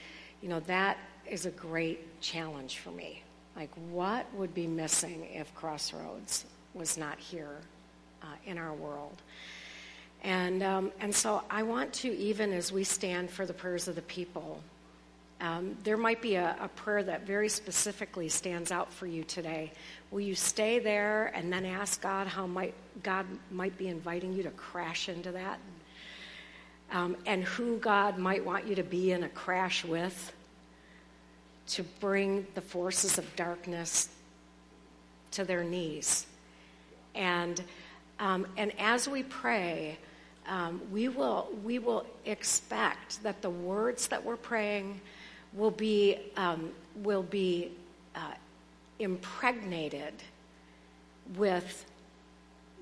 you 0.43 0.49
know, 0.49 0.61
that 0.61 0.99
is 1.31 1.47
a 1.47 1.51
great 1.53 2.21
challenge 2.21 2.79
for 2.79 2.91
me. 2.91 3.23
Like, 3.55 3.71
what 3.91 4.27
would 4.35 4.53
be 4.53 4.67
missing 4.67 5.29
if 5.33 5.55
Crossroads 5.55 6.45
was 6.75 6.99
not 6.99 7.19
here 7.19 7.57
uh, 8.23 8.27
in 8.45 8.59
our 8.59 8.73
world? 8.73 9.23
And, 10.25 10.65
um, 10.65 10.91
and 10.99 11.15
so 11.15 11.45
I 11.49 11.63
want 11.63 11.93
to, 11.95 12.15
even 12.17 12.53
as 12.53 12.73
we 12.73 12.83
stand 12.83 13.31
for 13.31 13.47
the 13.47 13.53
prayers 13.53 13.87
of 13.87 13.95
the 13.95 14.03
people, 14.03 14.61
um, 15.41 15.77
there 15.85 15.97
might 15.97 16.21
be 16.21 16.35
a, 16.35 16.57
a, 16.61 16.69
prayer 16.69 17.03
that 17.05 17.27
very 17.27 17.49
specifically 17.49 18.29
stands 18.29 18.73
out 18.73 18.91
for 18.93 19.07
you 19.07 19.23
today. 19.23 19.71
Will 20.11 20.23
you 20.23 20.35
stay 20.35 20.79
there 20.79 21.31
and 21.35 21.53
then 21.53 21.67
ask 21.67 22.01
God 22.01 22.27
how 22.27 22.47
might, 22.47 22.75
God 23.03 23.27
might 23.51 23.77
be 23.77 23.89
inviting 23.89 24.33
you 24.33 24.43
to 24.43 24.51
crash 24.51 25.11
into 25.11 25.31
that? 25.33 25.61
Um, 26.93 27.17
and 27.27 27.43
who 27.45 27.79
God 27.79 28.19
might 28.19 28.45
want 28.45 28.67
you 28.67 28.75
to 28.77 28.83
be 28.83 29.13
in 29.13 29.25
a 29.25 29.29
crash 29.29 29.85
with 29.85 30.33
to 31.69 31.83
bring 32.01 32.47
the 32.55 32.61
forces 32.61 33.19
of 33.19 33.37
darkness 33.37 34.09
to 35.33 35.45
their 35.45 35.65
knees. 35.65 36.27
And, 37.15 37.61
um, 38.21 38.47
and 38.57 38.73
as 38.79 39.09
we 39.09 39.25
pray, 39.25 39.99
um, 40.47 40.81
we, 40.93 41.09
will, 41.09 41.49
we 41.65 41.79
will 41.79 42.07
expect 42.25 43.23
that 43.25 43.43
the 43.43 43.51
words 43.51 44.09
that 44.09 44.25
we're 44.25 44.37
praying 44.37 45.01
will 45.53 45.73
be, 45.73 46.19
um, 46.37 46.71
will 47.03 47.25
be 47.25 47.73
uh, 48.15 48.21
impregnated 48.99 50.15
with 51.37 51.85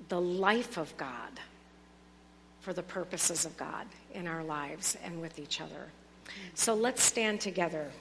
the 0.09 0.21
life 0.21 0.77
of 0.77 0.95
God 0.97 1.39
for 2.65 2.73
the 2.73 2.81
purposes 2.81 3.45
of 3.45 3.55
God 3.57 3.85
in 4.15 4.25
our 4.25 4.43
lives 4.43 4.97
and 5.03 5.21
with 5.21 5.37
each 5.37 5.61
other. 5.61 5.85
So 6.55 6.73
let's 6.73 7.03
stand 7.03 7.39
together. 7.39 7.91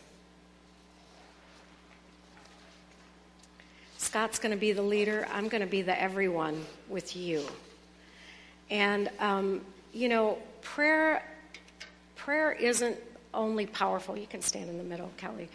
Scott's 3.98 4.38
going 4.38 4.52
to 4.52 4.58
be 4.58 4.72
the 4.72 4.80
leader. 4.80 5.28
I'm 5.30 5.48
going 5.48 5.60
to 5.60 5.66
be 5.66 5.82
the 5.82 6.00
everyone 6.00 6.64
with 6.88 7.14
you. 7.14 7.44
And, 8.70 9.10
um, 9.18 9.60
you 9.92 10.08
know, 10.08 10.38
prayer, 10.62 11.22
prayer 12.16 12.52
isn't 12.52 12.96
only 13.34 13.66
powerful. 13.66 14.16
You 14.16 14.26
can 14.26 14.40
stand 14.40 14.70
in 14.70 14.78
the 14.78 14.84
middle, 14.84 15.10
Kelly. 15.18 15.50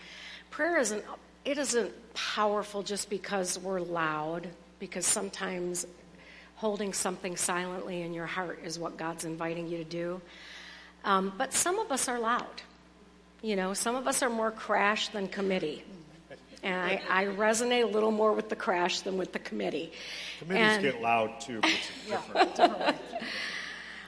Prayer 0.51 0.77
isn't, 0.77 1.03
it 1.45 1.57
isn't 1.57 1.91
powerful 2.13 2.83
just 2.83 3.09
because 3.09 3.57
we're 3.57 3.81
loud, 3.81 4.47
because 4.77 5.07
sometimes 5.07 5.87
holding 6.59 6.91
something 6.91 7.37
silently 7.37 8.01
in 8.01 8.13
your 8.13 8.25
heart 8.25 8.59
is 8.65 8.77
what 8.77 8.97
God's 8.97 9.23
inviting 9.23 9.69
you 9.69 9.77
to 9.77 9.85
do. 9.85 10.21
Um, 11.05 11.31
but 11.37 11.53
some 11.53 11.79
of 11.79 11.89
us 11.89 12.09
are 12.09 12.19
loud. 12.19 12.61
You 13.41 13.55
know, 13.55 13.73
some 13.73 13.95
of 13.95 14.07
us 14.07 14.21
are 14.21 14.29
more 14.29 14.51
crash 14.51 15.07
than 15.07 15.29
committee. 15.29 15.85
And 16.61 16.75
I, 16.75 17.01
I 17.09 17.25
resonate 17.27 17.83
a 17.83 17.87
little 17.87 18.11
more 18.11 18.33
with 18.33 18.49
the 18.49 18.57
crash 18.57 18.99
than 18.99 19.17
with 19.17 19.31
the 19.31 19.39
committee. 19.39 19.93
Committees 20.39 20.61
And- 20.61 20.83
get 20.83 21.01
loud 21.01 21.39
too, 21.39 21.61
but 21.61 21.71
it's 21.71 22.47
different. 22.57 22.97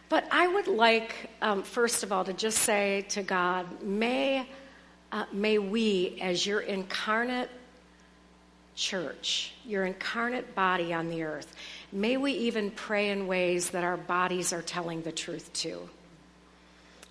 But 0.10 0.28
I 0.30 0.46
would 0.46 0.68
like, 0.68 1.30
um, 1.42 1.64
first 1.64 2.04
of 2.04 2.12
all, 2.12 2.26
to 2.26 2.34
just 2.34 2.58
say 2.58 3.06
to 3.12 3.24
God, 3.24 3.82
may, 3.82 4.46
uh, 5.10 5.24
may 5.32 5.58
we, 5.58 6.20
as 6.22 6.46
your 6.46 6.60
incarnate 6.60 7.50
church, 8.76 9.54
your 9.66 9.86
incarnate 9.86 10.56
body 10.56 10.94
on 10.94 11.10
the 11.10 11.24
earth, 11.24 11.54
may 11.92 12.18
we 12.18 12.32
even 12.34 12.72
pray 12.72 13.10
in 13.10 13.28
ways 13.28 13.72
that 13.72 13.84
our 13.84 13.98
bodies 13.98 14.54
are 14.54 14.62
telling 14.62 15.02
the 15.02 15.12
truth 15.12 15.52
to. 15.54 15.90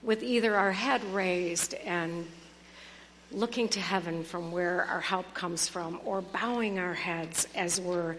With 0.02 0.22
either 0.22 0.56
our 0.56 0.72
head 0.72 1.04
raised 1.12 1.74
and 1.74 2.26
looking 3.32 3.68
to 3.68 3.80
heaven 3.80 4.24
from 4.24 4.50
where 4.50 4.84
our 4.84 5.00
help 5.00 5.34
comes 5.34 5.68
from, 5.68 6.00
or 6.04 6.20
bowing 6.20 6.78
our 6.78 6.94
heads 6.94 7.46
as 7.54 7.80
we're 7.80 8.16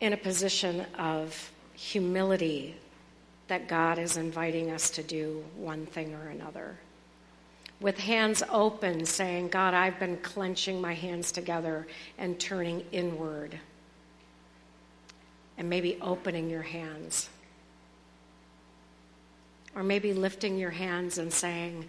in 0.00 0.12
a 0.12 0.16
position 0.16 0.86
of 0.98 1.52
humility 1.74 2.76
that 3.48 3.68
God 3.68 3.98
is 3.98 4.16
inviting 4.16 4.70
us 4.70 4.90
to 4.90 5.02
do 5.02 5.44
one 5.56 5.86
thing 5.86 6.14
or 6.14 6.28
another. 6.28 6.76
With 7.80 7.98
hands 7.98 8.42
open, 8.50 9.04
saying, 9.04 9.48
God, 9.48 9.74
I've 9.74 9.98
been 9.98 10.16
clenching 10.18 10.80
my 10.80 10.94
hands 10.94 11.30
together 11.30 11.86
and 12.16 12.38
turning 12.40 12.84
inward. 12.90 13.58
And 15.58 15.68
maybe 15.68 15.98
opening 16.00 16.48
your 16.48 16.62
hands. 16.62 17.28
Or 19.74 19.82
maybe 19.82 20.14
lifting 20.14 20.56
your 20.58 20.70
hands 20.70 21.18
and 21.18 21.32
saying, 21.32 21.86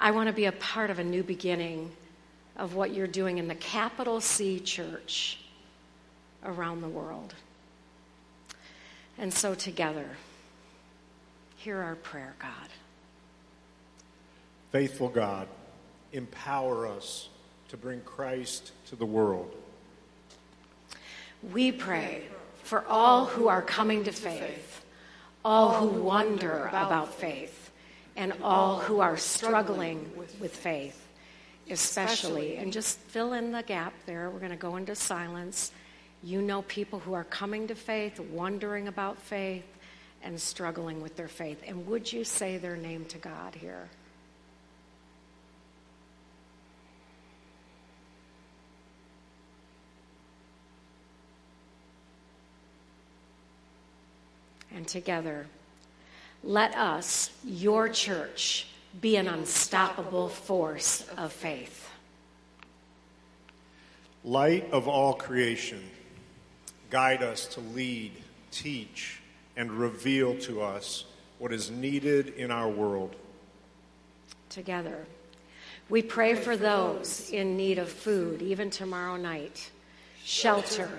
I 0.00 0.10
want 0.10 0.28
to 0.28 0.32
be 0.32 0.46
a 0.46 0.52
part 0.52 0.90
of 0.90 0.98
a 0.98 1.04
new 1.04 1.22
beginning 1.22 1.92
of 2.56 2.74
what 2.74 2.92
you're 2.92 3.06
doing 3.06 3.38
in 3.38 3.48
the 3.48 3.54
capital 3.54 4.20
C 4.20 4.58
church 4.58 5.38
around 6.44 6.80
the 6.80 6.88
world. 6.88 7.34
And 9.18 9.32
so, 9.32 9.54
together, 9.54 10.08
hear 11.56 11.78
our 11.78 11.94
prayer, 11.94 12.34
God. 12.38 12.68
Faithful 14.70 15.08
God, 15.08 15.48
empower 16.12 16.86
us 16.86 17.28
to 17.68 17.76
bring 17.76 18.00
Christ 18.02 18.72
to 18.86 18.96
the 18.96 19.06
world. 19.06 19.54
We 21.52 21.72
pray 21.72 22.24
for 22.62 22.84
all 22.86 23.26
who 23.26 23.48
are 23.48 23.62
coming 23.62 24.04
to 24.04 24.12
faith, 24.12 24.84
all 25.44 25.74
who 25.74 26.02
wonder 26.02 26.68
about 26.72 27.14
faith, 27.14 27.70
and 28.16 28.32
all 28.42 28.78
who 28.78 29.00
are 29.00 29.16
struggling 29.16 30.10
with 30.16 30.54
faith, 30.54 31.08
especially. 31.68 32.56
And 32.56 32.72
just 32.72 32.98
fill 32.98 33.32
in 33.32 33.52
the 33.52 33.62
gap 33.62 33.94
there. 34.06 34.30
We're 34.30 34.38
going 34.38 34.50
to 34.50 34.56
go 34.56 34.76
into 34.76 34.94
silence. 34.94 35.72
You 36.22 36.42
know 36.42 36.62
people 36.62 36.98
who 36.98 37.14
are 37.14 37.24
coming 37.24 37.66
to 37.68 37.74
faith, 37.74 38.20
wondering 38.20 38.88
about 38.88 39.18
faith, 39.18 39.64
and 40.22 40.38
struggling 40.38 41.00
with 41.00 41.16
their 41.16 41.28
faith. 41.28 41.62
And 41.66 41.86
would 41.86 42.12
you 42.12 42.24
say 42.24 42.58
their 42.58 42.76
name 42.76 43.06
to 43.06 43.18
God 43.18 43.54
here? 43.54 43.88
And 54.74 54.86
together, 54.86 55.46
let 56.42 56.74
us, 56.76 57.30
your 57.44 57.88
church, 57.88 58.66
be 59.00 59.16
an 59.16 59.28
unstoppable 59.28 60.28
force 60.28 61.06
of 61.16 61.32
faith. 61.32 61.88
Light 64.24 64.70
of 64.72 64.88
all 64.88 65.14
creation, 65.14 65.82
guide 66.90 67.22
us 67.22 67.46
to 67.46 67.60
lead, 67.60 68.12
teach, 68.50 69.20
and 69.56 69.70
reveal 69.70 70.36
to 70.38 70.62
us 70.62 71.04
what 71.38 71.52
is 71.52 71.70
needed 71.70 72.34
in 72.34 72.50
our 72.50 72.68
world. 72.68 73.16
Together, 74.48 75.06
we 75.88 76.02
pray 76.02 76.34
for 76.34 76.56
those 76.56 77.30
in 77.30 77.56
need 77.56 77.78
of 77.78 77.88
food, 77.88 78.42
even 78.42 78.70
tomorrow 78.70 79.16
night, 79.16 79.70
shelter, 80.22 80.90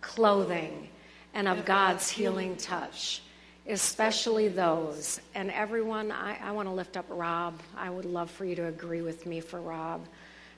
clothing, 0.00 0.88
and 1.36 1.48
of 1.48 1.66
God's 1.66 2.08
healing 2.08 2.56
touch, 2.56 3.20
especially 3.68 4.48
those. 4.48 5.20
And 5.34 5.50
everyone, 5.50 6.10
I, 6.10 6.38
I 6.42 6.50
want 6.52 6.66
to 6.66 6.72
lift 6.72 6.96
up 6.96 7.04
Rob. 7.10 7.60
I 7.76 7.90
would 7.90 8.06
love 8.06 8.30
for 8.30 8.46
you 8.46 8.56
to 8.56 8.68
agree 8.68 9.02
with 9.02 9.26
me 9.26 9.40
for 9.40 9.60
Rob, 9.60 10.06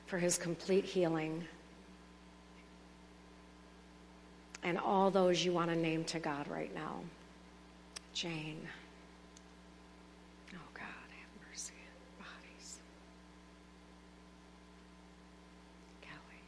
for 0.07 0.19
his 0.19 0.39
complete 0.39 0.85
healing. 0.85 1.43
And 4.63 4.79
all 4.79 5.11
those 5.11 5.45
you 5.45 5.53
want 5.53 5.71
to 5.71 5.77
name 5.77 6.05
to 6.05 6.21
God 6.21 6.47
right 6.47 6.73
now. 6.73 7.01
Jane. 8.15 8.61
Oh, 10.53 10.59
God, 10.75 10.85
have 10.85 11.51
mercy. 11.51 11.73
Bodies. 12.19 12.79
Kelly. 16.03 16.41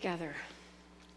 Together, 0.00 0.32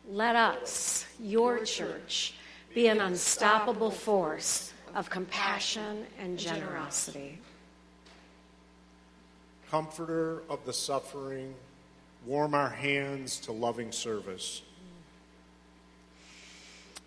let 0.09 0.35
us, 0.35 1.05
your 1.19 1.63
church, 1.65 2.33
be 2.73 2.87
an 2.87 2.99
unstoppable 2.99 3.91
force 3.91 4.73
of 4.95 5.07
compassion 5.07 6.03
and 6.17 6.39
generosity. 6.39 7.37
Comforter 9.69 10.41
of 10.49 10.65
the 10.65 10.73
suffering, 10.73 11.53
warm 12.25 12.55
our 12.55 12.71
hands 12.71 13.39
to 13.41 13.51
loving 13.51 13.91
service. 13.91 14.63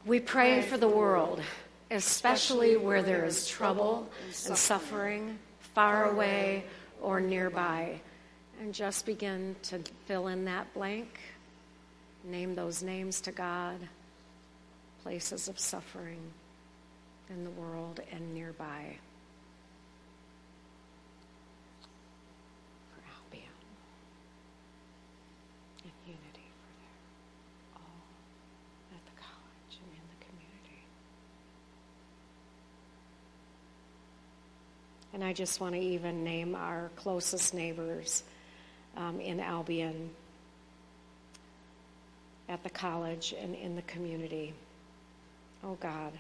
We 0.07 0.21
pray 0.21 0.63
for 0.63 0.79
the 0.79 0.87
world, 0.87 1.43
especially 1.91 2.77
where 2.77 3.03
there 3.03 3.25
is 3.25 3.49
trouble 3.49 4.09
and 4.47 4.57
suffering, 4.57 5.41
far 5.75 6.09
away 6.13 6.67
or 7.03 7.21
nearby. 7.21 8.01
And 8.61 8.73
just 8.73 9.05
begin 9.07 9.57
to 9.65 9.81
fill 10.07 10.29
in 10.29 10.45
that 10.45 10.73
blank. 10.73 11.19
Name 12.27 12.55
those 12.55 12.83
names 12.83 13.21
to 13.23 13.33
God, 13.33 13.77
places 15.03 15.47
of 15.49 15.59
suffering 15.59 16.21
in 17.29 17.45
the 17.45 17.51
world 17.51 18.01
and 18.11 18.33
nearby. 18.35 18.97
For 22.95 23.03
Albion 23.15 23.45
and 25.83 25.93
unity 26.07 26.49
for 26.61 26.73
their 26.81 27.77
all 27.77 27.83
at 28.93 29.05
the 29.05 29.21
college 29.21 29.79
and 29.83 29.93
in 29.93 30.07
the 30.19 30.25
community. 30.25 30.83
And 35.13 35.23
I 35.23 35.35
just 35.35 35.61
want 35.61 35.75
to 35.75 35.81
even 35.81 36.25
name 36.25 36.55
our 36.55 36.91
closest 36.97 37.53
neighbors 37.53 38.23
um, 38.97 39.21
in 39.21 39.41
Albion, 39.41 40.11
at 42.55 42.63
the 42.63 42.71
college, 42.71 43.35
and 43.43 43.53
in 43.57 43.75
the 43.75 43.83
community. 43.83 44.55
Oh 45.65 45.77
God, 45.81 46.13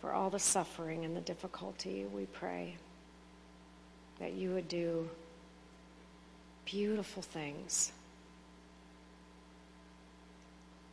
for 0.00 0.12
all 0.12 0.30
the 0.30 0.38
suffering 0.38 1.04
and 1.04 1.14
the 1.14 1.20
difficulty, 1.20 2.06
we 2.10 2.24
pray 2.24 2.76
that 4.18 4.32
you 4.32 4.54
would 4.54 4.66
do 4.66 5.10
beautiful 6.64 7.20
things 7.20 7.92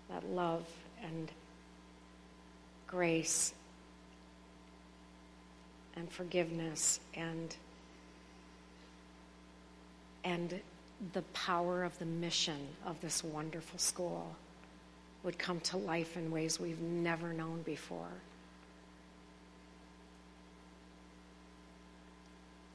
that 0.10 0.30
love 0.30 0.66
and 1.02 1.32
grace 2.86 3.54
and 5.96 6.12
forgiveness 6.12 7.00
and 7.14 7.56
and 10.26 10.60
the 11.14 11.22
power 11.34 11.84
of 11.84 11.98
the 12.00 12.06
mission 12.06 12.68
of 12.86 13.00
this 13.02 13.24
wonderful 13.24 13.80
school 13.80 14.36
would 15.24 15.38
come 15.38 15.60
to 15.62 15.78
life 15.78 16.18
in 16.18 16.32
ways 16.32 16.60
we've 16.60 16.82
never 16.82 17.34
known 17.34 17.62
before. 17.64 18.12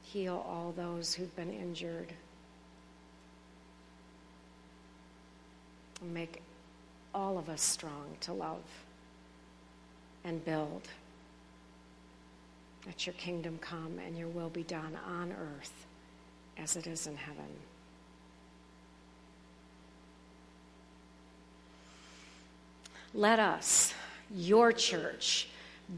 Heal 0.03 0.43
all 0.47 0.73
those 0.75 1.13
who've 1.13 1.35
been 1.35 1.51
injured. 1.51 2.11
Make 6.01 6.41
all 7.13 7.37
of 7.37 7.49
us 7.49 7.61
strong 7.61 8.15
to 8.21 8.33
love 8.33 8.63
and 10.23 10.43
build. 10.45 10.87
Let 12.85 13.05
your 13.05 13.13
kingdom 13.13 13.57
come 13.59 13.99
and 14.05 14.17
your 14.17 14.27
will 14.27 14.49
be 14.49 14.63
done 14.63 14.97
on 15.07 15.31
earth 15.31 15.85
as 16.57 16.75
it 16.75 16.87
is 16.87 17.07
in 17.07 17.15
heaven. 17.15 17.49
Let 23.15 23.39
us, 23.39 23.93
your 24.29 24.73
church, 24.73 25.47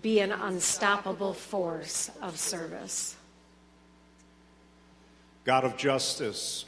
be 0.03 0.19
an 0.19 0.31
unstoppable 0.31 1.33
force 1.33 2.11
of 2.21 2.37
service. 2.37 3.15
God 5.43 5.63
of 5.63 5.77
justice, 5.77 6.65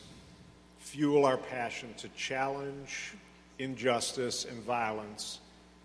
fuel 0.79 1.23
our 1.23 1.37
passion 1.37 1.93
to 1.97 2.09
challenge 2.09 3.13
injustice 3.59 4.45
and 4.45 4.63
violence 4.63 5.39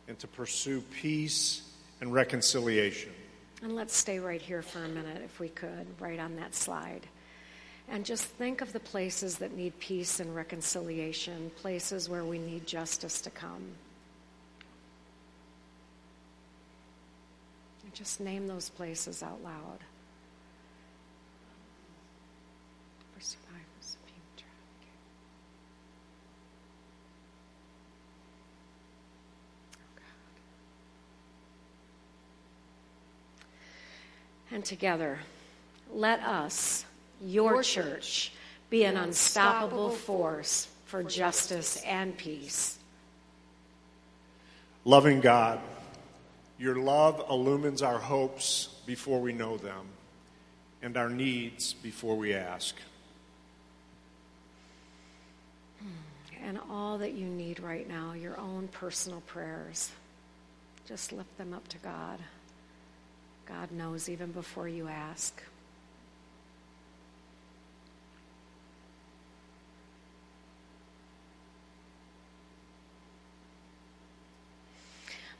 and 0.08 0.18
to 0.18 0.26
pursue 0.26 0.80
peace 0.80 1.68
and 2.00 2.10
reconciliation. 2.10 3.12
And 3.62 3.76
let's 3.76 3.94
stay 3.94 4.18
right 4.18 4.40
here 4.40 4.62
for 4.62 4.82
a 4.82 4.88
minute, 4.88 5.20
if 5.22 5.40
we 5.40 5.50
could, 5.50 5.86
right 6.00 6.18
on 6.18 6.36
that 6.36 6.54
slide. 6.54 7.02
And 7.90 8.02
just 8.02 8.24
think 8.24 8.62
of 8.62 8.72
the 8.72 8.80
places 8.80 9.36
that 9.38 9.54
need 9.54 9.78
peace 9.78 10.20
and 10.20 10.34
reconciliation, 10.34 11.50
places 11.56 12.08
where 12.08 12.24
we 12.24 12.38
need 12.38 12.66
justice 12.66 13.20
to 13.20 13.30
come. 13.30 13.62
Just 17.94 18.20
name 18.20 18.48
those 18.48 18.68
places 18.68 19.22
out 19.22 19.42
loud. 19.42 19.78
For 23.14 23.20
survivors 23.20 23.96
of 24.02 24.08
human 24.10 24.34
trafficking. 24.36 24.98
Oh, 29.76 29.94
God. 34.50 34.54
And 34.54 34.64
together, 34.64 35.20
let 35.92 36.20
us, 36.20 36.84
your 37.24 37.62
church, 37.62 38.32
be 38.70 38.84
an 38.84 38.96
unstoppable 38.96 39.90
force 39.90 40.66
for 40.86 41.04
justice 41.04 41.80
and 41.86 42.18
peace. 42.18 42.78
Loving 44.84 45.20
God, 45.20 45.60
your 46.58 46.76
love 46.76 47.24
illumines 47.28 47.82
our 47.82 47.98
hopes 47.98 48.68
before 48.86 49.20
we 49.20 49.32
know 49.32 49.56
them 49.56 49.86
and 50.82 50.96
our 50.96 51.10
needs 51.10 51.72
before 51.72 52.16
we 52.16 52.34
ask. 52.34 52.76
And 56.44 56.58
all 56.70 56.98
that 56.98 57.14
you 57.14 57.26
need 57.26 57.58
right 57.60 57.88
now, 57.88 58.12
your 58.12 58.38
own 58.38 58.68
personal 58.68 59.22
prayers, 59.22 59.90
just 60.86 61.10
lift 61.10 61.36
them 61.38 61.54
up 61.54 61.66
to 61.68 61.78
God. 61.78 62.18
God 63.46 63.72
knows 63.72 64.10
even 64.10 64.30
before 64.30 64.68
you 64.68 64.88
ask. 64.88 65.42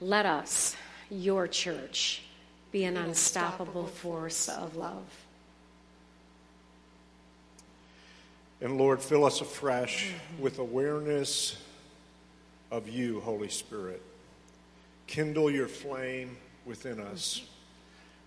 Let 0.01 0.27
us, 0.27 0.77
your 1.11 1.47
church, 1.47 2.23
be 2.73 2.85
an 2.85 2.97
unstoppable 2.97 3.87
force 3.87 4.49
of 4.49 4.77
love. 4.77 5.05
And 8.61 8.79
Lord, 8.79 9.03
fill 9.03 9.25
us 9.25 9.41
afresh 9.41 10.13
with 10.39 10.59
awareness 10.59 11.57
of 12.71 12.89
you, 12.89 13.21
Holy 13.21 13.49
Spirit. 13.49 14.01
Kindle 15.07 15.51
your 15.51 15.69
flame 15.69 16.37
within 16.65 16.99
us, 16.99 17.43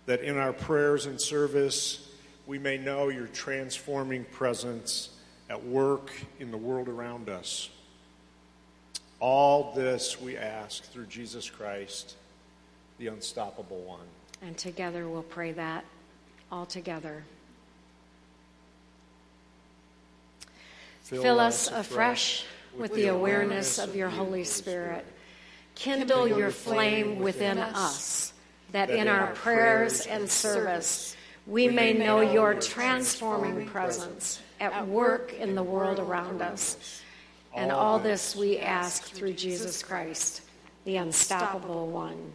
that 0.06 0.20
in 0.20 0.38
our 0.38 0.52
prayers 0.52 1.06
and 1.06 1.20
service 1.20 2.08
we 2.46 2.58
may 2.58 2.78
know 2.78 3.08
your 3.08 3.26
transforming 3.26 4.24
presence 4.26 5.10
at 5.50 5.64
work 5.64 6.10
in 6.38 6.50
the 6.50 6.56
world 6.56 6.88
around 6.88 7.28
us. 7.28 7.68
All 9.20 9.72
this 9.74 10.20
we 10.20 10.36
ask 10.36 10.84
through 10.84 11.06
Jesus 11.06 11.50
Christ, 11.50 12.14
the 12.98 13.06
unstoppable 13.06 13.80
one. 13.82 14.06
And 14.42 14.56
together 14.56 15.08
we'll 15.08 15.22
pray 15.22 15.52
that 15.52 15.84
all 16.50 16.66
together. 16.66 17.24
Fill 21.02 21.40
us 21.40 21.70
afresh 21.70 22.44
with 22.76 22.92
the 22.94 23.06
awareness 23.06 23.78
of 23.78 23.96
your 23.96 24.10
Holy 24.10 24.44
Spirit. 24.44 25.06
Kindle 25.74 26.28
your 26.28 26.50
flame 26.50 27.20
within 27.20 27.58
us, 27.58 28.32
that 28.72 28.90
in 28.90 29.08
our 29.08 29.28
prayers 29.28 30.06
and 30.06 30.28
service 30.28 31.16
we 31.46 31.68
may 31.68 31.94
know 31.94 32.20
your 32.20 32.54
transforming 32.54 33.66
presence 33.66 34.40
at 34.60 34.86
work 34.86 35.32
in 35.32 35.54
the 35.54 35.62
world 35.62 35.98
around 35.98 36.42
us. 36.42 37.00
And 37.54 37.72
all 37.72 37.98
this 37.98 38.36
we 38.36 38.58
ask 38.58 39.04
through 39.04 39.32
Jesus 39.32 39.82
Christ, 39.82 40.42
the 40.84 40.96
unstoppable 40.96 41.88
one. 41.88 42.32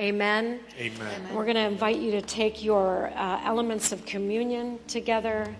Amen. 0.00 0.60
Amen. 0.78 1.34
We're 1.34 1.44
going 1.44 1.56
to 1.56 1.66
invite 1.66 1.98
you 1.98 2.12
to 2.12 2.22
take 2.22 2.64
your 2.64 3.12
uh, 3.14 3.42
elements 3.44 3.92
of 3.92 4.06
communion 4.06 4.78
together, 4.86 5.54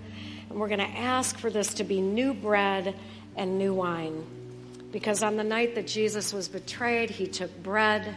and 0.48 0.58
we're 0.58 0.68
going 0.68 0.80
to 0.80 0.98
ask 0.98 1.36
for 1.36 1.50
this 1.50 1.74
to 1.74 1.84
be 1.84 2.00
new 2.00 2.32
bread 2.32 2.94
and 3.36 3.58
new 3.58 3.74
wine. 3.74 4.24
Because 4.92 5.22
on 5.22 5.36
the 5.36 5.44
night 5.44 5.74
that 5.74 5.86
Jesus 5.86 6.32
was 6.32 6.48
betrayed, 6.48 7.10
he 7.10 7.26
took 7.26 7.54
bread, 7.62 8.16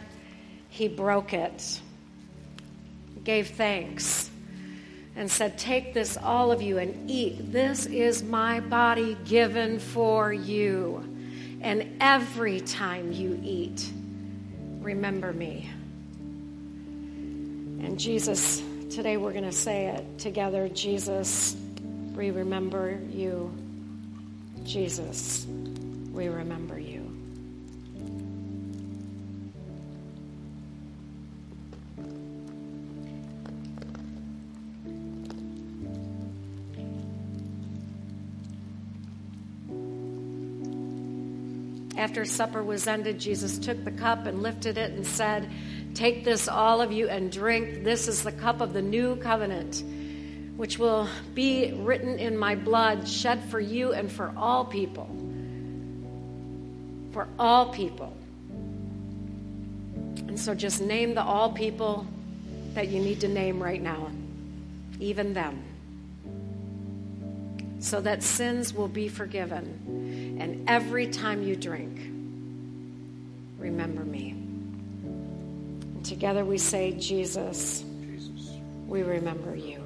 he 0.70 0.88
broke 0.88 1.34
it, 1.34 1.82
gave 3.22 3.48
thanks, 3.50 4.30
and 5.16 5.30
said, 5.30 5.58
Take 5.58 5.92
this, 5.92 6.16
all 6.16 6.50
of 6.50 6.62
you, 6.62 6.78
and 6.78 7.10
eat. 7.10 7.52
This 7.52 7.84
is 7.84 8.22
my 8.22 8.60
body 8.60 9.14
given 9.26 9.78
for 9.78 10.32
you. 10.32 11.06
And 11.60 11.98
every 12.00 12.62
time 12.62 13.12
you 13.12 13.38
eat, 13.44 13.92
remember 14.80 15.30
me. 15.34 15.68
And 17.84 18.00
Jesus, 18.00 18.62
today 18.88 19.18
we're 19.18 19.32
going 19.32 19.44
to 19.44 19.52
say 19.52 19.88
it 19.88 20.18
together 20.18 20.70
Jesus, 20.70 21.54
we 22.14 22.30
remember 22.30 22.98
you. 23.12 23.52
Jesus, 24.64 25.46
we 26.10 26.28
remember 26.28 26.78
you. 26.78 27.14
After 41.98 42.24
supper 42.24 42.62
was 42.62 42.86
ended, 42.86 43.20
Jesus 43.20 43.58
took 43.58 43.84
the 43.84 43.90
cup 43.90 44.26
and 44.26 44.42
lifted 44.42 44.78
it 44.78 44.92
and 44.92 45.06
said, 45.06 45.50
Take 45.94 46.24
this, 46.24 46.48
all 46.48 46.80
of 46.80 46.92
you, 46.92 47.08
and 47.08 47.30
drink. 47.30 47.84
This 47.84 48.08
is 48.08 48.22
the 48.24 48.32
cup 48.32 48.60
of 48.60 48.72
the 48.72 48.82
new 48.82 49.16
covenant, 49.16 49.82
which 50.56 50.78
will 50.78 51.08
be 51.34 51.72
written 51.72 52.18
in 52.18 52.36
my 52.36 52.56
blood, 52.56 53.08
shed 53.08 53.44
for 53.44 53.60
you 53.60 53.92
and 53.92 54.10
for 54.10 54.32
all 54.36 54.64
people. 54.64 55.08
For 57.12 57.28
all 57.38 57.72
people. 57.72 58.16
And 60.26 60.38
so 60.38 60.52
just 60.52 60.80
name 60.80 61.14
the 61.14 61.22
all 61.22 61.52
people 61.52 62.06
that 62.74 62.88
you 62.88 62.98
need 63.00 63.20
to 63.20 63.28
name 63.28 63.62
right 63.62 63.80
now, 63.80 64.10
even 64.98 65.32
them, 65.32 65.62
so 67.78 68.00
that 68.00 68.24
sins 68.24 68.74
will 68.74 68.88
be 68.88 69.06
forgiven. 69.08 70.36
And 70.40 70.68
every 70.68 71.06
time 71.06 71.44
you 71.44 71.54
drink, 71.54 72.00
remember 73.58 74.02
me. 74.02 74.33
Together 76.04 76.44
we 76.44 76.58
say, 76.58 76.92
Jesus. 76.92 77.82
we 78.86 79.02
remember 79.02 79.56
you. 79.56 79.83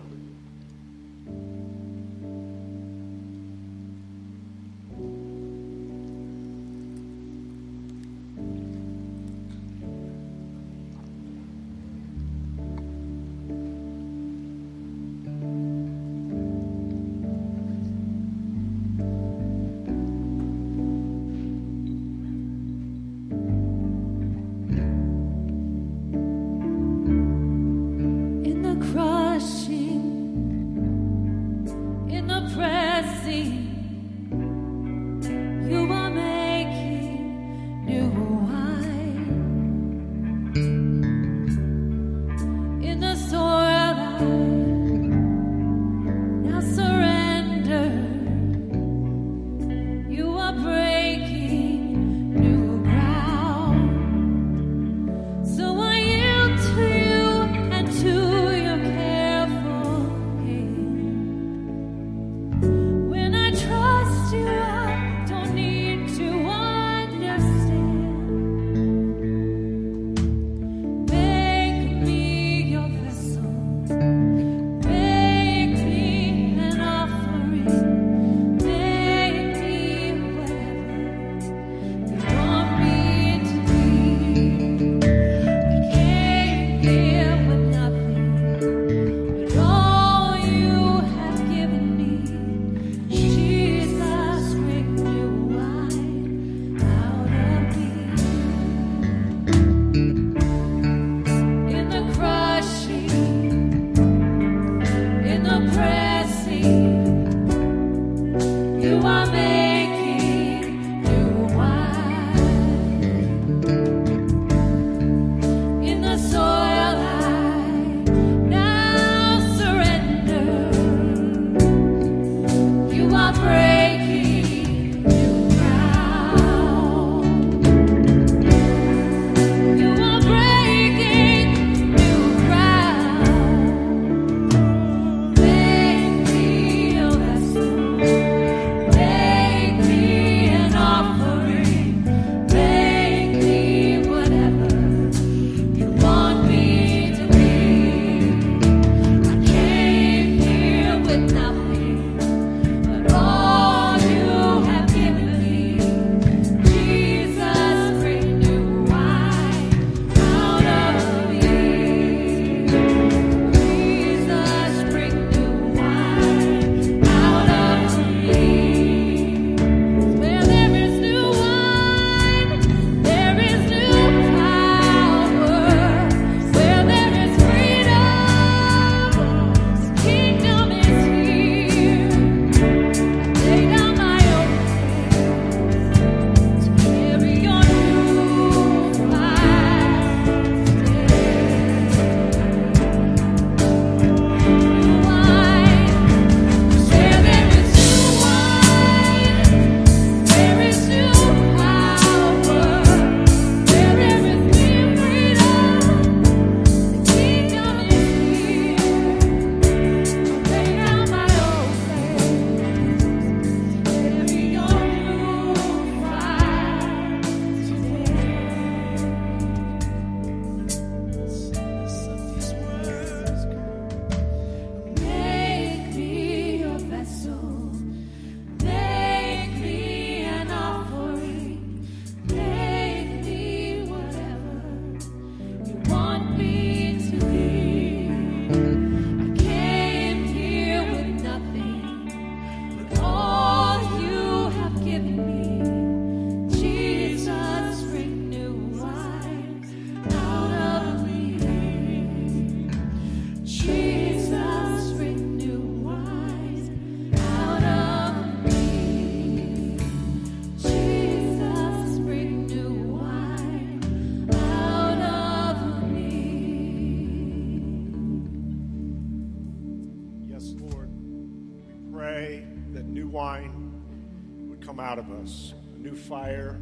Fire, 276.09 276.59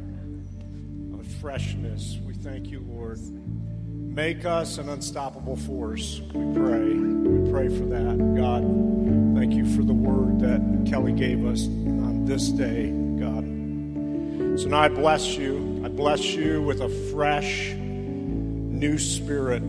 a 1.17 1.23
freshness. 1.39 2.17
We 2.25 2.33
thank 2.33 2.67
you, 2.67 2.85
Lord. 2.89 3.17
Make 3.21 4.43
us 4.43 4.77
an 4.77 4.89
unstoppable 4.89 5.55
force. 5.55 6.19
We 6.33 6.53
pray. 6.53 6.89
We 6.89 7.49
pray 7.49 7.69
for 7.69 7.85
that. 7.85 8.17
God, 8.35 8.63
thank 9.37 9.53
you 9.53 9.65
for 9.73 9.83
the 9.83 9.93
word 9.93 10.41
that 10.41 10.89
Kelly 10.89 11.13
gave 11.13 11.45
us 11.45 11.65
on 11.67 12.25
this 12.25 12.49
day, 12.49 12.89
God. 13.19 14.59
So 14.59 14.67
now 14.67 14.81
I 14.81 14.89
bless 14.89 15.37
you. 15.37 15.81
I 15.85 15.87
bless 15.87 16.25
you 16.25 16.61
with 16.63 16.81
a 16.81 16.89
fresh, 17.11 17.71
new 17.71 18.97
spirit. 18.97 19.63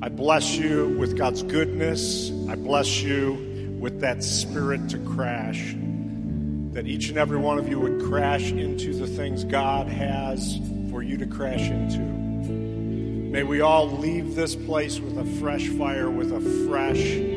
I 0.00 0.08
bless 0.10 0.54
you 0.54 0.96
with 0.96 1.18
God's 1.18 1.42
goodness. 1.42 2.30
I 2.48 2.54
bless 2.54 3.02
you 3.02 3.78
with 3.80 4.00
that 4.02 4.22
spirit 4.22 4.90
to 4.90 4.98
crash. 4.98 5.74
That 6.74 6.86
each 6.86 7.08
and 7.08 7.18
every 7.18 7.38
one 7.38 7.58
of 7.58 7.68
you 7.68 7.80
would 7.80 8.02
crash 8.02 8.50
into 8.52 8.94
the 8.94 9.06
things 9.06 9.44
God 9.44 9.88
has 9.88 10.60
for 10.90 11.02
you 11.02 11.16
to 11.16 11.26
crash 11.26 11.70
into. 11.70 12.00
May 12.00 13.42
we 13.42 13.62
all 13.62 13.90
leave 13.90 14.34
this 14.34 14.54
place 14.54 15.00
with 15.00 15.18
a 15.18 15.24
fresh 15.40 15.68
fire, 15.68 16.10
with 16.10 16.32
a 16.32 16.40
fresh 16.68 17.34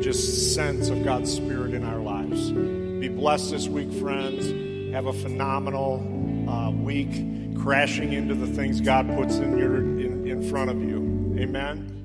just 0.00 0.54
sense 0.54 0.88
of 0.88 1.04
God's 1.04 1.32
Spirit 1.32 1.74
in 1.74 1.84
our 1.84 1.98
lives. 1.98 2.50
Be 2.50 3.08
blessed 3.08 3.50
this 3.50 3.68
week, 3.68 3.92
friends. 3.94 4.46
Have 4.94 5.06
a 5.06 5.12
phenomenal 5.12 6.48
uh, 6.48 6.70
week, 6.70 7.58
crashing 7.58 8.12
into 8.12 8.34
the 8.34 8.46
things 8.46 8.80
God 8.80 9.06
puts 9.16 9.36
in 9.36 9.58
your 9.58 9.76
in, 9.76 10.26
in 10.26 10.48
front 10.48 10.70
of 10.70 10.82
you. 10.82 11.36
Amen. 11.38 11.97